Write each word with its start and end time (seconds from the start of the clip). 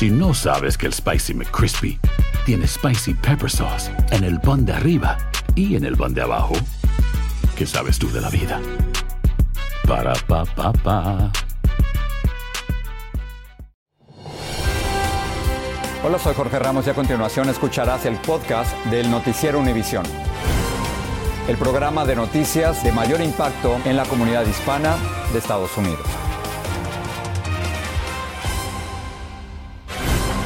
Si 0.00 0.08
no 0.08 0.32
sabes 0.32 0.78
que 0.78 0.86
el 0.86 0.94
Spicy 0.94 1.34
McCrispy 1.34 2.00
tiene 2.46 2.66
Spicy 2.66 3.12
Pepper 3.12 3.50
Sauce 3.50 3.90
en 4.12 4.24
el 4.24 4.40
pan 4.40 4.64
de 4.64 4.72
arriba 4.72 5.18
y 5.54 5.76
en 5.76 5.84
el 5.84 5.94
pan 5.94 6.14
de 6.14 6.22
abajo, 6.22 6.54
¿qué 7.54 7.66
sabes 7.66 7.98
tú 7.98 8.10
de 8.10 8.22
la 8.22 8.30
vida? 8.30 8.62
Para, 9.86 10.14
pa, 10.26 10.46
pa, 10.46 10.72
pa. 10.72 11.30
Hola, 16.02 16.18
soy 16.18 16.34
Jorge 16.34 16.58
Ramos 16.58 16.86
y 16.86 16.90
a 16.90 16.94
continuación 16.94 17.50
escucharás 17.50 18.06
el 18.06 18.16
podcast 18.20 18.74
del 18.86 19.10
Noticiero 19.10 19.58
Univisión. 19.58 20.06
El 21.46 21.58
programa 21.58 22.06
de 22.06 22.16
noticias 22.16 22.82
de 22.82 22.92
mayor 22.92 23.20
impacto 23.20 23.78
en 23.84 23.98
la 23.98 24.06
comunidad 24.06 24.46
hispana 24.46 24.96
de 25.34 25.40
Estados 25.40 25.76
Unidos. 25.76 26.06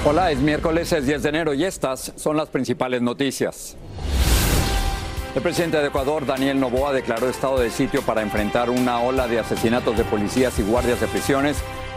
Hola, 0.07 0.30
es 0.30 0.38
miércoles 0.38 0.92
es 0.92 1.06
10 1.06 1.23
de 1.23 1.28
enero 1.30 1.55
y 1.55 1.65
estas 1.65 2.12
son 2.16 2.37
las 2.37 2.51
principales 2.51 3.01
noticias. 3.01 3.74
El 5.34 5.41
presidente 5.41 5.78
de 5.78 5.87
Ecuador, 5.87 6.27
Daniel 6.27 6.61
Noboa, 6.61 6.92
declaró 6.92 7.27
estado 7.27 7.59
de 7.59 7.70
sitio 7.70 8.02
para 8.02 8.20
enfrentar 8.20 8.69
una 8.69 9.01
ola 9.01 9.27
de 9.27 9.38
asesinatos 9.38 9.97
de 9.97 10.05
policías 10.05 10.59
y 10.59 10.62
guardias 10.62 11.01
de 11.01 11.06
prisiones 11.06 11.56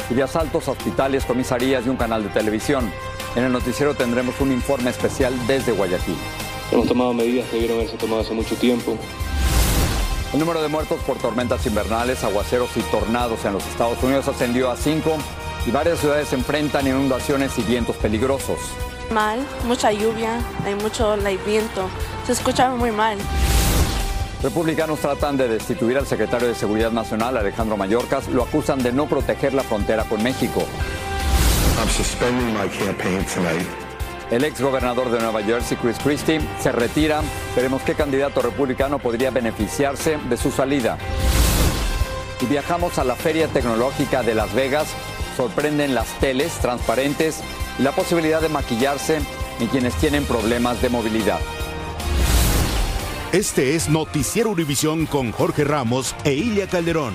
y 0.10 0.14
de 0.14 0.24
asaltos 0.24 0.70
a 0.70 0.72
hospitales, 0.72 1.26
comisarías 1.26 1.86
y 1.86 1.90
un 1.90 1.98
canal 1.98 2.24
de 2.24 2.30
televisión. 2.30 2.90
En 3.36 3.44
el 3.44 3.52
noticiero 3.52 3.94
tendremos 3.94 4.40
un 4.40 4.54
informe 4.54 4.90
especial 4.90 5.34
desde 5.46 5.74
Guayaquil. 5.74 6.16
Hemos 6.72 6.88
tomado 6.88 7.14
medidas 7.14 7.46
que 7.50 7.56
debieron 7.56 7.80
haberse 7.80 7.98
tomado 7.98 8.22
hace 8.22 8.34
mucho 8.34 8.56
tiempo. 8.56 8.98
El 10.32 10.40
número 10.40 10.62
de 10.62 10.70
muertos 10.70 11.02
por 11.06 11.18
tormentas 11.18 11.66
invernales, 11.66 12.24
aguaceros 12.24 12.70
y 12.78 12.82
tornados 12.84 13.44
en 13.44 13.52
los 13.52 13.68
Estados 13.68 14.02
Unidos 14.02 14.30
ascendió 14.30 14.72
a 14.72 14.78
5 14.78 15.18
y 15.68 15.72
varias 15.72 16.00
ciudades 16.00 16.30
se 16.30 16.36
enfrentan 16.36 16.88
inundaciones 16.88 17.58
y 17.60 17.62
vientos 17.62 17.98
peligrosos. 17.98 18.58
Mal, 19.12 19.46
mucha 19.66 19.92
lluvia, 19.92 20.40
hay 20.66 20.76
mucho 20.76 21.16
viento, 21.46 21.90
se 22.26 22.32
escucha 22.32 22.70
muy 22.70 22.92
mal. 22.92 23.18
Republicanos 24.42 25.00
tratan 25.00 25.36
de 25.36 25.50
destituir 25.50 25.98
al 25.98 26.08
secretario 26.08 26.48
de 26.48 26.56
Seguridad 26.56 26.92
Nacional, 26.92 27.36
Alejandro 27.38 27.76
Mayorkas. 27.76 28.28
Lo 28.30 28.44
acusan 28.44 28.80
de 28.80 28.94
no 28.94 29.08
proteger 29.08 29.54
la 29.54 29.64
frontera 29.64 30.04
con 30.04 30.22
México. 30.24 30.64
El 34.30 34.44
ex 34.44 34.62
gobernador 34.62 35.10
de 35.10 35.20
Nueva 35.20 35.42
Jersey, 35.42 35.78
Chris 35.78 35.98
Christie, 35.98 36.42
se 36.60 36.72
retira. 36.72 37.22
Veremos 37.56 37.82
qué 37.82 37.96
candidato 37.96 38.42
republicano 38.42 39.00
podría 39.00 39.32
beneficiarse 39.32 40.18
de 40.30 40.38
su 40.38 40.52
salida. 40.52 40.98
Y 42.40 42.46
viajamos 42.46 43.00
a 43.00 43.04
la 43.04 43.16
Feria 43.16 43.48
Tecnológica 43.48 44.22
de 44.22 44.36
Las 44.36 44.54
Vegas 44.54 44.94
sorprenden 45.38 45.94
las 45.94 46.20
teles 46.20 46.52
transparentes 46.54 47.42
y 47.78 47.84
la 47.84 47.92
posibilidad 47.92 48.42
de 48.42 48.50
maquillarse 48.50 49.22
en 49.60 49.68
quienes 49.68 49.94
tienen 49.96 50.26
problemas 50.26 50.82
de 50.82 50.90
movilidad. 50.90 51.40
Este 53.32 53.76
es 53.76 53.88
Noticiero 53.88 54.50
Univisión 54.50 55.06
con 55.06 55.32
Jorge 55.32 55.64
Ramos 55.64 56.16
e 56.24 56.34
Ilia 56.34 56.68
Calderón. 56.68 57.14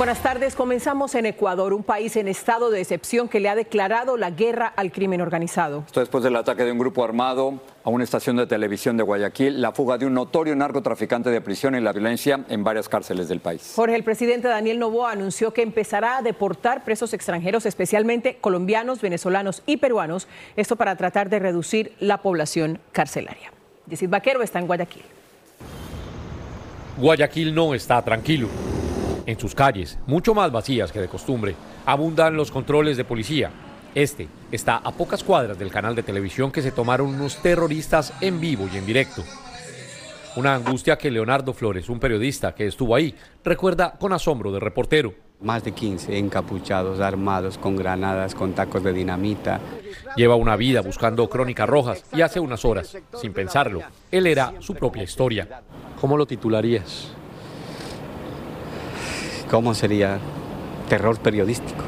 Buenas 0.00 0.22
tardes. 0.22 0.54
Comenzamos 0.54 1.14
en 1.14 1.26
Ecuador, 1.26 1.74
un 1.74 1.82
país 1.82 2.16
en 2.16 2.26
estado 2.26 2.70
de 2.70 2.80
excepción 2.80 3.28
que 3.28 3.38
le 3.38 3.50
ha 3.50 3.54
declarado 3.54 4.16
la 4.16 4.30
guerra 4.30 4.72
al 4.74 4.92
crimen 4.92 5.20
organizado. 5.20 5.84
Esto 5.86 6.00
después 6.00 6.24
del 6.24 6.36
ataque 6.36 6.64
de 6.64 6.72
un 6.72 6.78
grupo 6.78 7.04
armado 7.04 7.60
a 7.84 7.90
una 7.90 8.02
estación 8.02 8.36
de 8.36 8.46
televisión 8.46 8.96
de 8.96 9.02
Guayaquil, 9.02 9.60
la 9.60 9.72
fuga 9.72 9.98
de 9.98 10.06
un 10.06 10.14
notorio 10.14 10.56
narcotraficante 10.56 11.28
de 11.28 11.42
prisión 11.42 11.74
y 11.74 11.82
la 11.82 11.92
violencia 11.92 12.46
en 12.48 12.64
varias 12.64 12.88
cárceles 12.88 13.28
del 13.28 13.40
país. 13.40 13.74
Jorge, 13.76 13.94
el 13.94 14.02
presidente 14.02 14.48
Daniel 14.48 14.78
Novoa 14.78 15.12
anunció 15.12 15.52
que 15.52 15.60
empezará 15.60 16.16
a 16.16 16.22
deportar 16.22 16.82
presos 16.82 17.12
extranjeros, 17.12 17.66
especialmente 17.66 18.38
colombianos, 18.40 19.02
venezolanos 19.02 19.62
y 19.66 19.76
peruanos, 19.76 20.28
esto 20.56 20.76
para 20.76 20.96
tratar 20.96 21.28
de 21.28 21.40
reducir 21.40 21.92
la 22.00 22.22
población 22.22 22.78
carcelaria. 22.92 23.52
Yesid 23.86 24.08
Vaquero 24.08 24.42
está 24.42 24.60
en 24.60 24.66
Guayaquil. 24.66 25.02
Guayaquil 26.96 27.54
no 27.54 27.74
está 27.74 28.00
tranquilo. 28.00 28.48
En 29.30 29.38
sus 29.38 29.54
calles, 29.54 29.96
mucho 30.08 30.34
más 30.34 30.50
vacías 30.50 30.90
que 30.90 30.98
de 30.98 31.06
costumbre, 31.06 31.54
abundan 31.86 32.34
los 32.34 32.50
controles 32.50 32.96
de 32.96 33.04
policía. 33.04 33.52
Este 33.94 34.26
está 34.50 34.78
a 34.78 34.90
pocas 34.90 35.22
cuadras 35.22 35.56
del 35.56 35.70
canal 35.70 35.94
de 35.94 36.02
televisión 36.02 36.50
que 36.50 36.62
se 36.62 36.72
tomaron 36.72 37.14
unos 37.14 37.36
terroristas 37.40 38.12
en 38.20 38.40
vivo 38.40 38.68
y 38.74 38.76
en 38.76 38.86
directo. 38.86 39.22
Una 40.34 40.56
angustia 40.56 40.98
que 40.98 41.12
Leonardo 41.12 41.52
Flores, 41.52 41.88
un 41.88 42.00
periodista 42.00 42.56
que 42.56 42.66
estuvo 42.66 42.92
ahí, 42.92 43.14
recuerda 43.44 43.92
con 44.00 44.12
asombro 44.12 44.50
de 44.50 44.58
reportero. 44.58 45.14
Más 45.42 45.62
de 45.62 45.70
15 45.70 46.18
encapuchados, 46.18 46.98
armados, 46.98 47.56
con 47.56 47.76
granadas, 47.76 48.34
con 48.34 48.52
tacos 48.52 48.82
de 48.82 48.92
dinamita. 48.92 49.60
Lleva 50.16 50.34
una 50.34 50.56
vida 50.56 50.80
buscando 50.80 51.30
crónicas 51.30 51.68
rojas 51.68 52.04
y 52.12 52.22
hace 52.22 52.40
unas 52.40 52.64
horas, 52.64 52.98
sin 53.20 53.32
pensarlo, 53.32 53.80
él 54.10 54.26
era 54.26 54.54
su 54.58 54.74
propia 54.74 55.04
historia. 55.04 55.62
¿Cómo 56.00 56.16
lo 56.16 56.26
titularías? 56.26 57.12
¿Cómo 59.50 59.74
sería? 59.74 60.20
Terror 60.88 61.18
periodístico. 61.18 61.82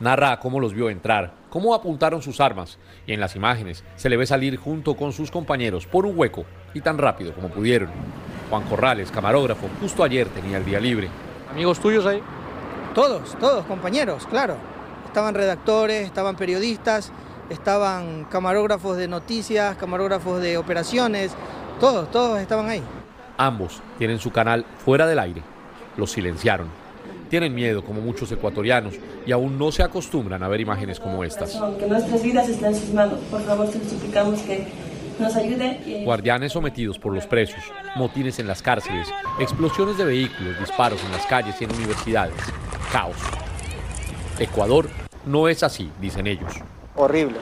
Narra 0.00 0.38
cómo 0.38 0.60
los 0.60 0.74
vio 0.74 0.90
entrar, 0.90 1.32
cómo 1.48 1.74
apuntaron 1.74 2.20
sus 2.20 2.42
armas 2.42 2.78
y 3.06 3.14
en 3.14 3.20
las 3.20 3.36
imágenes 3.36 3.82
se 3.96 4.10
le 4.10 4.18
ve 4.18 4.26
salir 4.26 4.58
junto 4.58 4.94
con 4.94 5.14
sus 5.14 5.30
compañeros 5.30 5.86
por 5.86 6.04
un 6.04 6.18
hueco 6.18 6.44
y 6.74 6.82
tan 6.82 6.98
rápido 6.98 7.32
como 7.32 7.48
pudieron. 7.48 7.88
Juan 8.50 8.64
Corrales, 8.64 9.10
camarógrafo, 9.10 9.66
justo 9.80 10.04
ayer 10.04 10.28
tenía 10.28 10.58
el 10.58 10.66
día 10.66 10.78
libre. 10.78 11.08
¿Amigos 11.50 11.80
tuyos 11.80 12.04
ahí? 12.04 12.20
Todos, 12.94 13.34
todos, 13.38 13.64
compañeros, 13.64 14.26
claro. 14.26 14.58
Estaban 15.06 15.34
redactores, 15.34 16.04
estaban 16.04 16.36
periodistas, 16.36 17.12
estaban 17.48 18.24
camarógrafos 18.24 18.98
de 18.98 19.08
noticias, 19.08 19.74
camarógrafos 19.76 20.42
de 20.42 20.58
operaciones, 20.58 21.34
todos, 21.80 22.10
todos 22.10 22.38
estaban 22.40 22.68
ahí. 22.68 22.82
Ambos 23.38 23.80
tienen 23.96 24.18
su 24.18 24.30
canal 24.30 24.66
fuera 24.84 25.06
del 25.06 25.18
aire. 25.18 25.53
Los 25.96 26.12
silenciaron. 26.12 26.68
Tienen 27.28 27.54
miedo, 27.54 27.84
como 27.84 28.00
muchos 28.00 28.30
ecuatorianos, 28.32 28.94
y 29.26 29.32
aún 29.32 29.58
no 29.58 29.72
se 29.72 29.82
acostumbran 29.82 30.42
a 30.42 30.48
ver 30.48 30.60
imágenes 30.60 31.00
como 31.00 31.24
estas. 31.24 31.60
Que 31.78 31.86
nuestras 31.86 32.22
vidas 32.22 32.48
están 32.48 32.74
en 32.74 32.80
sus 32.80 32.92
manos. 32.92 33.18
Por 33.30 33.42
favor, 33.42 33.68
te 33.68 33.78
suplicamos 33.88 34.40
que 34.42 34.66
nos 35.18 35.34
ayude. 35.34 36.02
Guardianes 36.04 36.52
sometidos 36.52 36.98
por 36.98 37.14
los 37.14 37.26
presos, 37.26 37.60
motines 37.96 38.38
en 38.38 38.46
las 38.46 38.62
cárceles, 38.62 39.08
explosiones 39.40 39.96
de 39.98 40.04
vehículos, 40.04 40.58
disparos 40.60 41.02
en 41.04 41.12
las 41.12 41.26
calles 41.26 41.60
y 41.60 41.64
en 41.64 41.74
universidades. 41.74 42.34
Caos. 42.92 43.16
Ecuador 44.38 44.88
no 45.24 45.48
es 45.48 45.62
así, 45.62 45.90
dicen 46.00 46.26
ellos. 46.26 46.52
Horrible. 46.96 47.38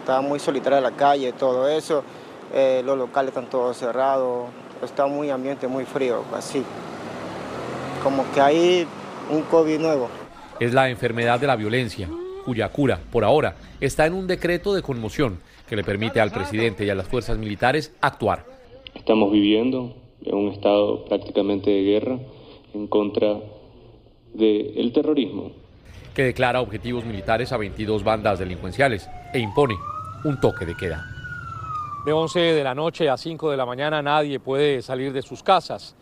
Estaba 0.00 0.20
muy 0.20 0.38
solitaria 0.38 0.80
la 0.80 0.92
calle, 0.92 1.32
todo 1.32 1.68
eso. 1.68 2.04
Eh, 2.52 2.82
los 2.84 2.98
locales 2.98 3.28
están 3.28 3.48
todos 3.48 3.78
cerrados 3.78 4.48
está 4.84 5.06
muy 5.06 5.30
ambiente 5.30 5.66
muy 5.66 5.84
frío, 5.84 6.24
así. 6.34 6.64
Como 8.04 8.30
que 8.32 8.40
hay 8.40 8.86
un 9.30 9.40
COVID 9.42 9.80
nuevo. 9.80 10.10
Es 10.60 10.74
la 10.74 10.90
enfermedad 10.90 11.40
de 11.40 11.46
la 11.46 11.56
violencia, 11.56 12.06
cuya 12.44 12.68
cura, 12.68 13.00
por 13.10 13.24
ahora, 13.24 13.56
está 13.80 14.04
en 14.04 14.12
un 14.12 14.26
decreto 14.26 14.74
de 14.74 14.82
conmoción 14.82 15.40
que 15.66 15.74
le 15.74 15.82
permite 15.82 16.20
al 16.20 16.30
presidente 16.30 16.84
y 16.84 16.90
a 16.90 16.94
las 16.94 17.08
fuerzas 17.08 17.38
militares 17.38 17.94
actuar. 18.02 18.44
Estamos 18.94 19.32
viviendo 19.32 19.96
en 20.22 20.34
un 20.34 20.52
estado 20.52 21.06
prácticamente 21.06 21.70
de 21.70 21.82
guerra 21.82 22.18
en 22.74 22.86
contra 22.88 23.40
del 24.34 24.92
terrorismo. 24.92 25.52
Que 26.14 26.24
declara 26.24 26.60
objetivos 26.60 27.06
militares 27.06 27.52
a 27.52 27.56
22 27.56 28.04
bandas 28.04 28.38
delincuenciales 28.38 29.08
e 29.32 29.38
impone 29.38 29.76
un 30.24 30.38
toque 30.40 30.66
de 30.66 30.76
queda. 30.76 31.06
De 32.04 32.12
11 32.12 32.38
de 32.38 32.64
la 32.64 32.74
noche 32.74 33.08
a 33.08 33.16
5 33.16 33.50
de 33.50 33.56
la 33.56 33.64
mañana 33.64 34.02
nadie 34.02 34.38
puede 34.38 34.82
salir 34.82 35.10
de 35.14 35.22
sus 35.22 35.42
casas. 35.42 35.96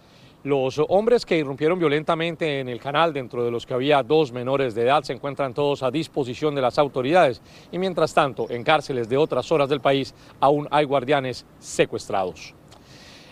Los 0.45 0.81
hombres 0.89 1.25
que 1.25 1.39
irrumpieron 1.39 1.79
violentamente 1.79 2.59
en 2.59 2.69
el 2.69 2.81
canal, 2.81 3.13
dentro 3.13 3.45
de 3.45 3.51
los 3.53 3.65
que 3.65 3.75
había 3.75 4.03
dos 4.03 4.33
menores 4.33 4.75
de 4.75 4.83
edad, 4.83 5.05
se 5.05 5.13
encuentran 5.13 5.55
todos 5.55 5.85
a 5.85 5.91
disposición 5.93 6.53
de 6.57 6.61
las 6.61 6.81
autoridades. 6.81 7.41
Y 7.71 7.79
mientras 7.79 8.13
tanto, 8.13 8.51
en 8.51 8.65
cárceles 8.65 9.09
de 9.09 9.17
otras 9.17 9.47
zonas 9.47 9.69
del 9.69 9.81
país, 9.81 10.13
aún 10.41 10.67
hay 10.73 10.85
guardianes 10.85 11.47
secuestrados. 11.61 12.55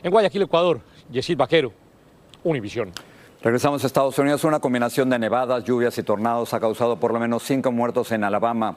En 0.04 0.12
Guayaquil, 0.12 0.42
Ecuador, 0.42 0.80
Yesid 1.10 1.36
Vaquero, 1.36 1.72
Univisión. 2.44 2.92
Regresamos 3.42 3.82
a 3.82 3.88
Estados 3.88 4.16
Unidos. 4.18 4.44
Una 4.44 4.60
combinación 4.60 5.10
de 5.10 5.18
nevadas, 5.18 5.64
lluvias 5.64 5.98
y 5.98 6.04
tornados 6.04 6.54
ha 6.54 6.60
causado 6.60 6.96
por 7.00 7.12
lo 7.12 7.18
menos 7.18 7.42
cinco 7.42 7.72
muertos 7.72 8.12
en 8.12 8.22
Alabama. 8.22 8.76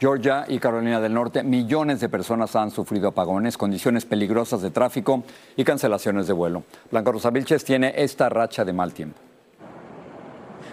Georgia 0.00 0.46
y 0.48 0.58
Carolina 0.58 0.98
del 0.98 1.12
Norte, 1.12 1.42
millones 1.42 2.00
de 2.00 2.08
personas 2.08 2.56
han 2.56 2.70
sufrido 2.70 3.08
apagones, 3.08 3.58
condiciones 3.58 4.06
peligrosas 4.06 4.62
de 4.62 4.70
tráfico 4.70 5.24
y 5.56 5.64
cancelaciones 5.64 6.26
de 6.26 6.32
vuelo. 6.32 6.64
Blanca 6.90 7.12
Rosa 7.12 7.28
Vilches 7.28 7.66
tiene 7.66 7.92
esta 7.94 8.30
racha 8.30 8.64
de 8.64 8.72
mal 8.72 8.94
tiempo. 8.94 9.20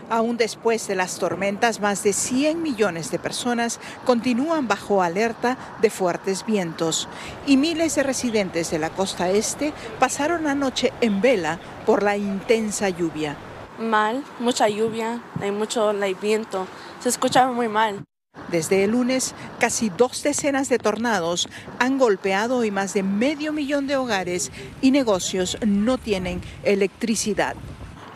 Aún 0.09 0.38
después 0.38 0.88
de 0.88 0.95
las 0.95 1.19
tormentas, 1.19 1.81
más 1.81 2.06
de 2.06 2.13
100 2.13 2.63
millones 2.63 3.12
de 3.12 3.19
personas 3.19 3.81
continúan 4.06 4.69
bajo 4.69 5.03
alerta 5.03 5.57
de 5.81 5.89
fuertes 5.89 6.45
vientos 6.45 7.09
y 7.45 7.57
miles 7.57 7.95
de 7.95 8.03
residentes 8.03 8.71
de 8.71 8.80
la 8.80 8.91
costa 8.91 9.30
este 9.30 9.73
pasaron 10.00 10.47
anoche 10.47 10.94
en 11.01 11.19
vela 11.19 11.59
por 11.85 12.01
la 12.01 12.15
intensa 12.15 12.88
lluvia. 12.88 13.35
Mal, 13.77 14.23
mucha 14.39 14.69
lluvia, 14.69 15.21
hay 15.41 15.51
mucho 15.51 15.91
viento, 16.21 16.65
se 17.01 17.09
escucha 17.09 17.51
muy 17.51 17.68
mal. 17.68 18.06
Desde 18.49 18.83
el 18.83 18.91
lunes, 18.91 19.35
casi 19.59 19.89
dos 19.89 20.23
decenas 20.23 20.69
de 20.69 20.79
tornados 20.79 21.49
han 21.79 21.97
golpeado 21.97 22.63
y 22.63 22.71
más 22.71 22.93
de 22.93 23.03
medio 23.03 23.51
millón 23.51 23.87
de 23.87 23.97
hogares 23.97 24.51
y 24.81 24.91
negocios 24.91 25.57
no 25.65 25.97
tienen 25.97 26.41
electricidad. 26.63 27.55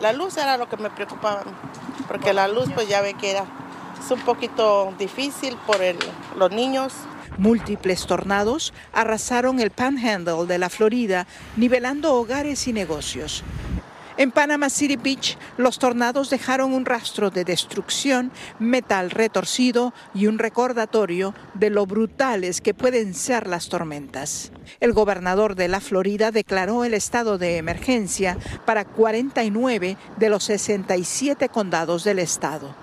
La 0.00 0.12
luz 0.12 0.36
era 0.36 0.56
lo 0.56 0.68
que 0.68 0.76
me 0.76 0.90
preocupaba, 0.90 1.44
porque 2.08 2.32
la 2.32 2.48
luz 2.48 2.68
pues 2.74 2.88
ya 2.88 3.02
ve 3.02 3.14
que 3.14 3.30
era 3.32 3.44
es 4.04 4.10
un 4.10 4.20
poquito 4.20 4.92
difícil 4.98 5.56
por 5.64 5.80
el, 5.80 5.96
los 6.36 6.50
niños. 6.50 6.92
Múltiples 7.38 8.06
tornados 8.06 8.74
arrasaron 8.92 9.60
el 9.60 9.70
panhandle 9.70 10.46
de 10.46 10.58
la 10.58 10.68
Florida, 10.68 11.26
nivelando 11.56 12.14
hogares 12.14 12.66
y 12.66 12.72
negocios. 12.72 13.44
En 14.18 14.30
Panama 14.30 14.68
City 14.68 14.96
Beach, 14.96 15.38
los 15.56 15.78
tornados 15.78 16.28
dejaron 16.28 16.74
un 16.74 16.84
rastro 16.84 17.30
de 17.30 17.44
destrucción, 17.44 18.30
metal 18.58 19.10
retorcido 19.10 19.94
y 20.14 20.26
un 20.26 20.38
recordatorio 20.38 21.34
de 21.54 21.70
lo 21.70 21.86
brutales 21.86 22.60
que 22.60 22.74
pueden 22.74 23.14
ser 23.14 23.46
las 23.46 23.70
tormentas. 23.70 24.52
El 24.80 24.92
gobernador 24.92 25.54
de 25.54 25.68
la 25.68 25.80
Florida 25.80 26.30
declaró 26.30 26.84
el 26.84 26.92
estado 26.92 27.38
de 27.38 27.56
emergencia 27.56 28.36
para 28.66 28.84
49 28.84 29.96
de 30.18 30.28
los 30.28 30.44
67 30.44 31.48
condados 31.48 32.04
del 32.04 32.18
estado. 32.18 32.81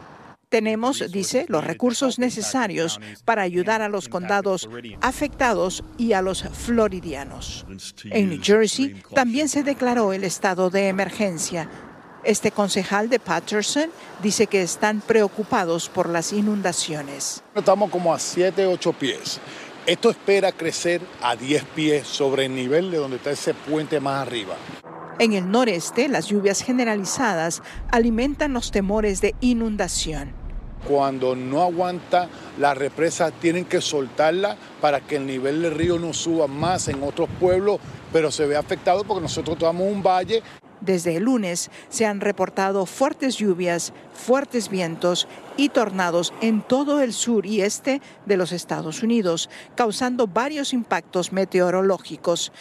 Tenemos, 0.49 1.11
dice, 1.11 1.45
los 1.47 1.63
recursos 1.63 2.17
necesarios 2.17 2.99
para 3.23 3.43
ayudar 3.43 3.83
a 3.83 3.89
los 3.89 4.09
condados 4.09 4.67
afectados 4.99 5.83
y 5.99 6.13
a 6.13 6.23
los 6.23 6.41
floridianos. 6.41 7.67
En 8.05 8.29
New 8.29 8.39
Jersey 8.41 8.99
también 9.13 9.47
se 9.47 9.61
declaró 9.61 10.11
el 10.11 10.23
estado 10.23 10.71
de 10.71 10.87
emergencia. 10.87 11.69
Este 12.23 12.49
concejal 12.51 13.09
de 13.09 13.19
Patterson 13.19 13.91
dice 14.23 14.47
que 14.47 14.63
están 14.63 15.01
preocupados 15.01 15.87
por 15.87 16.09
las 16.09 16.33
inundaciones. 16.33 17.43
Estamos 17.53 17.91
como 17.91 18.11
a 18.11 18.17
7, 18.17 18.65
8 18.65 18.93
pies. 18.93 19.39
Esto 19.85 20.09
espera 20.09 20.51
crecer 20.51 21.01
a 21.21 21.35
10 21.35 21.63
pies 21.75 22.07
sobre 22.07 22.45
el 22.45 22.55
nivel 22.55 22.89
de 22.89 22.97
donde 22.97 23.17
está 23.17 23.29
ese 23.29 23.53
puente 23.53 23.99
más 23.99 24.27
arriba. 24.27 24.55
En 25.19 25.33
el 25.33 25.51
noreste, 25.51 26.07
las 26.07 26.27
lluvias 26.27 26.61
generalizadas 26.61 27.61
alimentan 27.91 28.53
los 28.53 28.71
temores 28.71 29.21
de 29.21 29.35
inundación. 29.41 30.38
Cuando 30.87 31.35
no 31.35 31.61
aguanta 31.61 32.29
la 32.57 32.73
represa, 32.73 33.31
tienen 33.31 33.65
que 33.65 33.81
soltarla 33.81 34.57
para 34.81 35.01
que 35.01 35.17
el 35.17 35.25
nivel 35.25 35.61
del 35.61 35.75
río 35.75 35.99
no 35.99 36.13
suba 36.13 36.47
más 36.47 36.87
en 36.87 37.03
otros 37.03 37.29
pueblos, 37.39 37.79
pero 38.11 38.31
se 38.31 38.45
ve 38.45 38.55
afectado 38.55 39.03
porque 39.03 39.21
nosotros 39.21 39.57
tomamos 39.57 39.91
un 39.91 40.01
valle. 40.01 40.41
Desde 40.81 41.17
el 41.17 41.23
lunes 41.23 41.69
se 41.89 42.05
han 42.05 42.21
reportado 42.21 42.85
fuertes 42.85 43.35
lluvias, 43.35 43.91
fuertes 44.13 44.69
vientos 44.69 45.27
y 45.57 45.69
tornados 45.69 46.33
en 46.41 46.61
todo 46.61 47.01
el 47.01 47.11
sur 47.11 47.45
y 47.45 47.61
este 47.61 48.01
de 48.25 48.37
los 48.37 48.53
Estados 48.53 49.03
Unidos, 49.03 49.49
causando 49.75 50.25
varios 50.25 50.71
impactos 50.73 51.33
meteorológicos. 51.33 52.53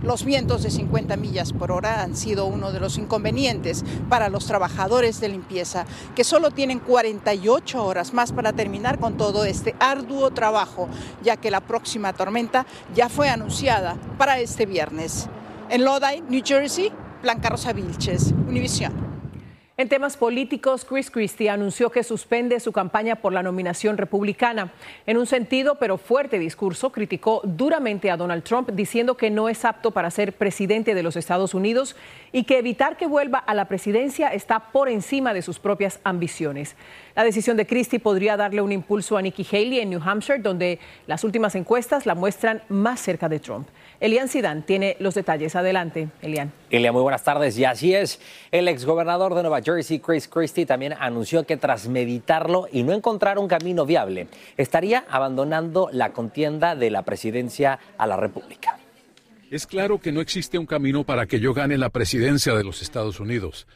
Los 0.00 0.24
vientos 0.24 0.62
de 0.62 0.70
50 0.70 1.16
millas 1.16 1.52
por 1.52 1.70
hora 1.70 2.02
han 2.02 2.16
sido 2.16 2.46
uno 2.46 2.72
de 2.72 2.80
los 2.80 2.98
inconvenientes 2.98 3.84
para 4.08 4.30
los 4.30 4.46
trabajadores 4.46 5.20
de 5.20 5.28
limpieza, 5.28 5.84
que 6.16 6.24
solo 6.24 6.50
tienen 6.50 6.80
48 6.80 7.84
horas 7.84 8.14
más 8.14 8.32
para 8.32 8.52
terminar 8.52 8.98
con 8.98 9.16
todo 9.16 9.44
este 9.44 9.76
arduo 9.78 10.30
trabajo, 10.32 10.88
ya 11.22 11.36
que 11.36 11.52
la 11.52 11.60
próxima 11.60 12.14
tormenta 12.14 12.66
ya 12.94 13.08
fue 13.08 13.28
anunciada 13.28 13.96
para 14.18 14.40
este 14.40 14.66
viernes. 14.66 15.28
En 15.68 15.84
Lodi, 15.84 16.22
New 16.28 16.42
Jersey, 16.44 16.90
Blanca 17.22 17.50
Rosa 17.50 17.72
Vilches, 17.72 18.32
Univisión. 18.48 19.11
En 19.82 19.88
temas 19.88 20.16
políticos, 20.16 20.86
Chris 20.88 21.10
Christie 21.10 21.50
anunció 21.50 21.90
que 21.90 22.04
suspende 22.04 22.60
su 22.60 22.70
campaña 22.70 23.16
por 23.16 23.32
la 23.32 23.42
nominación 23.42 23.98
republicana. 23.98 24.72
En 25.06 25.16
un 25.16 25.26
sentido 25.26 25.74
pero 25.74 25.98
fuerte 25.98 26.38
discurso, 26.38 26.92
criticó 26.92 27.40
duramente 27.42 28.08
a 28.08 28.16
Donald 28.16 28.44
Trump 28.44 28.70
diciendo 28.70 29.16
que 29.16 29.28
no 29.28 29.48
es 29.48 29.64
apto 29.64 29.90
para 29.90 30.12
ser 30.12 30.34
presidente 30.34 30.94
de 30.94 31.02
los 31.02 31.16
Estados 31.16 31.52
Unidos 31.52 31.96
y 32.30 32.44
que 32.44 32.58
evitar 32.58 32.96
que 32.96 33.08
vuelva 33.08 33.40
a 33.40 33.54
la 33.54 33.64
presidencia 33.64 34.28
está 34.28 34.70
por 34.70 34.88
encima 34.88 35.34
de 35.34 35.42
sus 35.42 35.58
propias 35.58 35.98
ambiciones. 36.04 36.76
La 37.16 37.24
decisión 37.24 37.56
de 37.56 37.66
Christie 37.66 37.98
podría 37.98 38.36
darle 38.36 38.62
un 38.62 38.70
impulso 38.70 39.16
a 39.16 39.22
Nikki 39.22 39.44
Haley 39.50 39.80
en 39.80 39.90
New 39.90 40.00
Hampshire, 40.00 40.38
donde 40.38 40.78
las 41.08 41.24
últimas 41.24 41.56
encuestas 41.56 42.06
la 42.06 42.14
muestran 42.14 42.62
más 42.68 43.00
cerca 43.00 43.28
de 43.28 43.40
Trump. 43.40 43.66
Elian 44.02 44.28
Sidán 44.28 44.64
tiene 44.64 44.96
los 44.98 45.14
detalles. 45.14 45.54
Adelante, 45.54 46.08
Elian. 46.22 46.52
Elian, 46.70 46.92
muy 46.92 47.02
buenas 47.02 47.22
tardes. 47.22 47.56
Y 47.56 47.64
así 47.64 47.94
es, 47.94 48.18
el 48.50 48.66
exgobernador 48.66 49.36
de 49.36 49.42
Nueva 49.42 49.62
Jersey, 49.62 50.00
Chris 50.00 50.26
Christie, 50.26 50.66
también 50.66 50.94
anunció 50.98 51.46
que 51.46 51.56
tras 51.56 51.86
meditarlo 51.86 52.66
y 52.72 52.82
no 52.82 52.92
encontrar 52.92 53.38
un 53.38 53.46
camino 53.46 53.86
viable, 53.86 54.26
estaría 54.56 55.04
abandonando 55.08 55.88
la 55.92 56.12
contienda 56.12 56.74
de 56.74 56.90
la 56.90 57.02
presidencia 57.02 57.78
a 57.96 58.08
la 58.08 58.16
República. 58.16 58.76
Es 59.52 59.68
claro 59.68 60.00
que 60.00 60.10
no 60.10 60.20
existe 60.20 60.58
un 60.58 60.66
camino 60.66 61.04
para 61.04 61.26
que 61.26 61.38
yo 61.38 61.54
gane 61.54 61.78
la 61.78 61.90
presidencia 61.90 62.54
de 62.54 62.64
los 62.64 62.82
Estados 62.82 63.20
Unidos. 63.20 63.68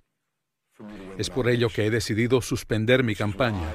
Es 1.18 1.30
por 1.30 1.48
ello 1.48 1.68
que 1.68 1.86
he 1.86 1.90
decidido 1.90 2.40
suspender 2.40 3.04
mi 3.04 3.14
campaña. 3.14 3.72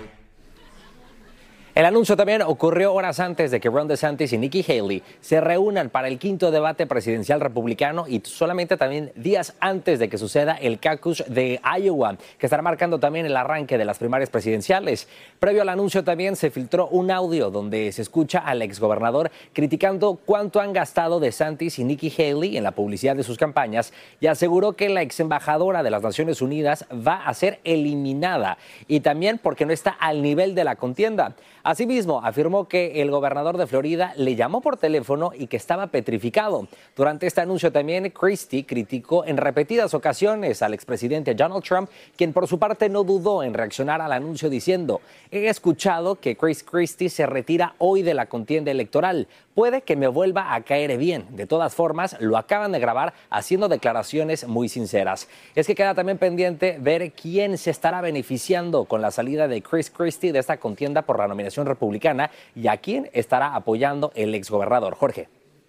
El 1.73 1.85
anuncio 1.85 2.18
también 2.18 2.41
ocurrió 2.41 2.94
horas 2.94 3.21
antes 3.21 3.50
de 3.50 3.62
que 3.62 3.69
Ron 3.69 3.88
DeSantis 3.88 4.33
y 4.33 4.38
Nikki 4.38 4.65
Haley 4.68 5.01
se 5.21 5.39
reúnan 5.39 5.89
para 5.89 6.09
el 6.09 6.19
quinto 6.19 6.51
debate 6.51 6.85
presidencial 6.85 7.39
republicano 7.39 8.09
y 8.09 8.21
solamente 8.25 8.75
también 8.75 9.13
días 9.15 9.53
antes 9.62 9.97
de 9.97 10.09
que 10.09 10.18
suceda 10.18 10.56
el 10.56 10.79
caucus 10.79 11.23
de 11.29 11.62
Iowa, 11.79 12.18
que 12.38 12.45
estará 12.45 12.62
marcando 12.62 13.00
también 13.00 13.25
el 13.25 13.38
arranque 13.38 13.77
de 13.77 13.85
las 13.85 14.00
primarias 14.00 14.29
presidenciales. 14.29 15.07
Previo 15.39 15.62
al 15.62 15.69
anuncio 15.69 16.03
también 16.03 16.35
se 16.35 16.51
filtró 16.51 16.89
un 16.89 17.09
audio 17.09 17.50
donde 17.50 17.94
se 17.94 18.01
escucha 18.01 18.39
al 18.39 18.62
exgobernador 18.62 19.31
criticando 19.53 20.19
cuánto 20.25 20.59
han 20.59 20.73
gastado 20.73 21.21
DeSantis 21.21 21.79
y 21.79 21.85
Nikki 21.85 22.13
Haley 22.18 22.57
en 22.57 22.65
la 22.65 22.71
publicidad 22.71 23.15
de 23.15 23.23
sus 23.23 23.38
campañas 23.38 23.94
y 24.19 24.27
aseguró 24.27 24.73
que 24.73 24.89
la 24.89 25.03
ex 25.03 25.21
embajadora 25.21 25.83
de 25.83 25.89
las 25.89 26.03
Naciones 26.03 26.41
Unidas 26.41 26.85
va 26.91 27.25
a 27.25 27.33
ser 27.33 27.62
eliminada 27.63 28.57
y 28.89 29.00
también 29.00 29.38
porque 29.38 29.65
no 29.65 29.71
está 29.71 29.91
al 29.91 30.21
nivel 30.21 30.53
de 30.53 30.65
la 30.65 30.75
contienda. 30.75 31.33
Asimismo, 31.63 32.22
afirmó 32.24 32.68
que 32.68 33.04
el 33.04 33.12
gobernador 33.12 33.58
de 33.58 33.68
Florida 33.68 34.13
le 34.18 34.36
llamó 34.36 34.62
por 34.62 34.78
teléfono 34.78 35.31
y 35.38 35.46
que 35.46 35.58
estaba 35.58 35.88
petrificado. 35.88 36.68
Durante 36.96 37.28
este 37.28 37.42
anuncio 37.42 37.72
también, 37.72 38.10
Christie 38.10 38.66
criticó 38.66 39.25
en 39.25 39.38
repetidas 39.38 39.94
ocasiones 39.94 40.63
al 40.63 40.74
expresidente 40.74 41.36
Donald 41.36 41.63
Trump, 41.63 41.90
quien 42.16 42.34
por 42.34 42.48
su 42.48 42.58
parte 42.58 42.90
no 42.90 43.04
dudó 43.04 43.44
en 43.44 43.54
reaccionar 43.54 44.02
al 44.02 44.12
anuncio 44.12 44.50
diciendo, 44.50 45.02
he 45.30 45.48
escuchado 45.48 46.16
que 46.16 46.36
Chris 46.36 46.63
Christie 46.63 47.10
se 47.10 47.28
retira 47.28 47.75
hoy 47.78 48.02
de 48.02 48.16
la 48.16 48.25
contienda 48.25 48.72
electoral. 48.72 49.28
Puede 49.54 49.81
que 49.81 49.97
me 49.97 50.07
vuelva 50.07 50.56
a 50.56 50.62
caer 50.62 50.97
bien. 50.97 51.26
De 51.31 51.45
todas 51.45 51.76
formas, 51.76 52.16
lo 52.21 52.38
acaban 52.38 52.71
de 52.71 52.80
grabar 52.80 53.14
haciendo 53.30 53.68
declaraciones 53.68 54.47
muy 54.47 54.69
sinceras. 54.69 55.28
Es 55.56 55.68
que 55.68 55.76
queda 55.76 55.94
también 55.94 56.18
pendiente 56.18 56.78
ver 56.80 57.12
quién 57.12 57.57
se 57.57 57.69
estará 57.69 58.02
beneficiando 58.02 58.85
con 58.85 59.02
la 59.02 59.12
salida 59.12 59.47
de 59.47 59.62
Chris 59.62 59.92
Christie 59.92 60.31
de 60.31 60.40
esta 60.40 60.57
contienda 60.57 61.02
por 61.02 61.19
la 61.19 61.28
nominación 61.28 61.51
republicana 61.58 62.31
y 62.56 62.68
a 62.68 62.78
quién 62.78 63.10
estará 63.14 63.56
apoyando 63.56 64.12
el 64.16 64.34
exgobernador. 64.36 64.96
Jorge. 64.96 65.28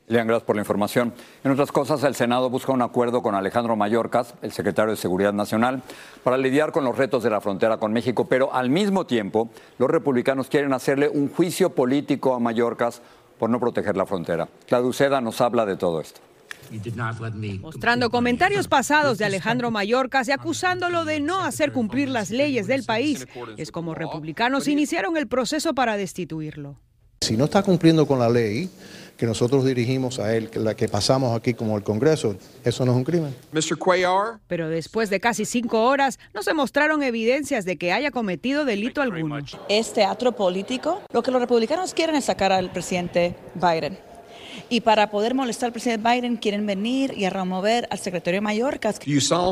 Lean, 0.08 0.26
gracias 0.26 0.44
por 0.44 0.56
la 0.56 0.62
información. 0.62 1.14
En 1.44 1.52
otras 1.52 1.70
cosas, 1.70 2.02
el 2.04 2.14
Senado 2.14 2.50
busca 2.50 2.72
un 2.72 2.82
acuerdo 2.82 3.22
con 3.22 3.34
Alejandro 3.34 3.76
Mayorkas, 3.76 4.34
el 4.42 4.52
secretario 4.52 4.90
de 4.90 4.96
Seguridad 4.96 5.32
Nacional, 5.32 5.82
para 6.24 6.36
lidiar 6.36 6.72
con 6.72 6.84
los 6.84 6.98
retos 6.98 7.22
de 7.22 7.30
la 7.30 7.40
frontera 7.40 7.78
con 7.78 7.92
México, 7.92 8.26
pero 8.28 8.52
al 8.52 8.68
mismo 8.68 9.06
tiempo 9.06 9.48
los 9.78 9.88
republicanos 9.88 10.48
quieren 10.48 10.72
hacerle 10.72 11.08
un 11.08 11.30
juicio 11.30 11.70
político 11.70 12.34
a 12.34 12.40
Mayorkas 12.40 13.00
por 13.38 13.48
no 13.48 13.58
proteger 13.58 13.96
la 13.96 14.04
frontera. 14.04 14.48
Claudia 14.66 15.20
nos 15.20 15.40
habla 15.40 15.64
de 15.64 15.76
todo 15.76 16.00
esto. 16.00 16.20
Mostrando 17.60 18.10
comentarios 18.10 18.68
pasados 18.68 19.18
de 19.18 19.24
Alejandro 19.24 19.70
Mayorkas 19.70 20.28
y 20.28 20.32
acusándolo 20.32 21.04
de 21.04 21.20
no 21.20 21.42
hacer 21.42 21.72
cumplir 21.72 22.08
las 22.08 22.30
leyes 22.30 22.66
del 22.66 22.84
país, 22.84 23.26
es 23.56 23.70
como 23.70 23.94
republicanos 23.94 24.68
iniciaron 24.68 25.16
el 25.16 25.26
proceso 25.26 25.74
para 25.74 25.96
destituirlo. 25.96 26.76
Si 27.20 27.36
no 27.36 27.44
está 27.44 27.62
cumpliendo 27.62 28.06
con 28.06 28.18
la 28.18 28.28
ley 28.28 28.68
que 29.16 29.26
nosotros 29.26 29.64
dirigimos 29.64 30.18
a 30.18 30.34
él, 30.34 30.50
que 30.50 30.58
la 30.58 30.74
que 30.74 30.88
pasamos 30.88 31.36
aquí 31.36 31.54
como 31.54 31.76
el 31.76 31.84
Congreso, 31.84 32.36
eso 32.64 32.84
no 32.84 32.90
es 32.90 32.96
un 32.96 33.04
crimen. 33.04 33.32
Pero 34.48 34.68
después 34.68 35.10
de 35.10 35.20
casi 35.20 35.44
cinco 35.44 35.84
horas, 35.84 36.18
no 36.34 36.42
se 36.42 36.54
mostraron 36.54 37.04
evidencias 37.04 37.64
de 37.64 37.76
que 37.76 37.92
haya 37.92 38.10
cometido 38.10 38.64
delito 38.64 39.00
alguno. 39.00 39.38
Es 39.68 39.92
teatro 39.92 40.32
político. 40.32 41.00
Lo 41.12 41.22
que 41.22 41.30
los 41.30 41.40
republicanos 41.40 41.94
quieren 41.94 42.16
es 42.16 42.24
sacar 42.24 42.50
al 42.50 42.72
presidente 42.72 43.36
Biden. 43.54 43.96
Y 44.72 44.80
para 44.80 45.10
poder 45.10 45.34
molestar 45.34 45.66
al 45.66 45.72
presidente 45.72 46.10
Biden, 46.10 46.38
quieren 46.38 46.64
venir 46.64 47.12
y 47.14 47.26
a 47.26 47.30
remover 47.30 47.86
al 47.90 47.98
secretario 47.98 48.40
Mayorkas. 48.40 48.98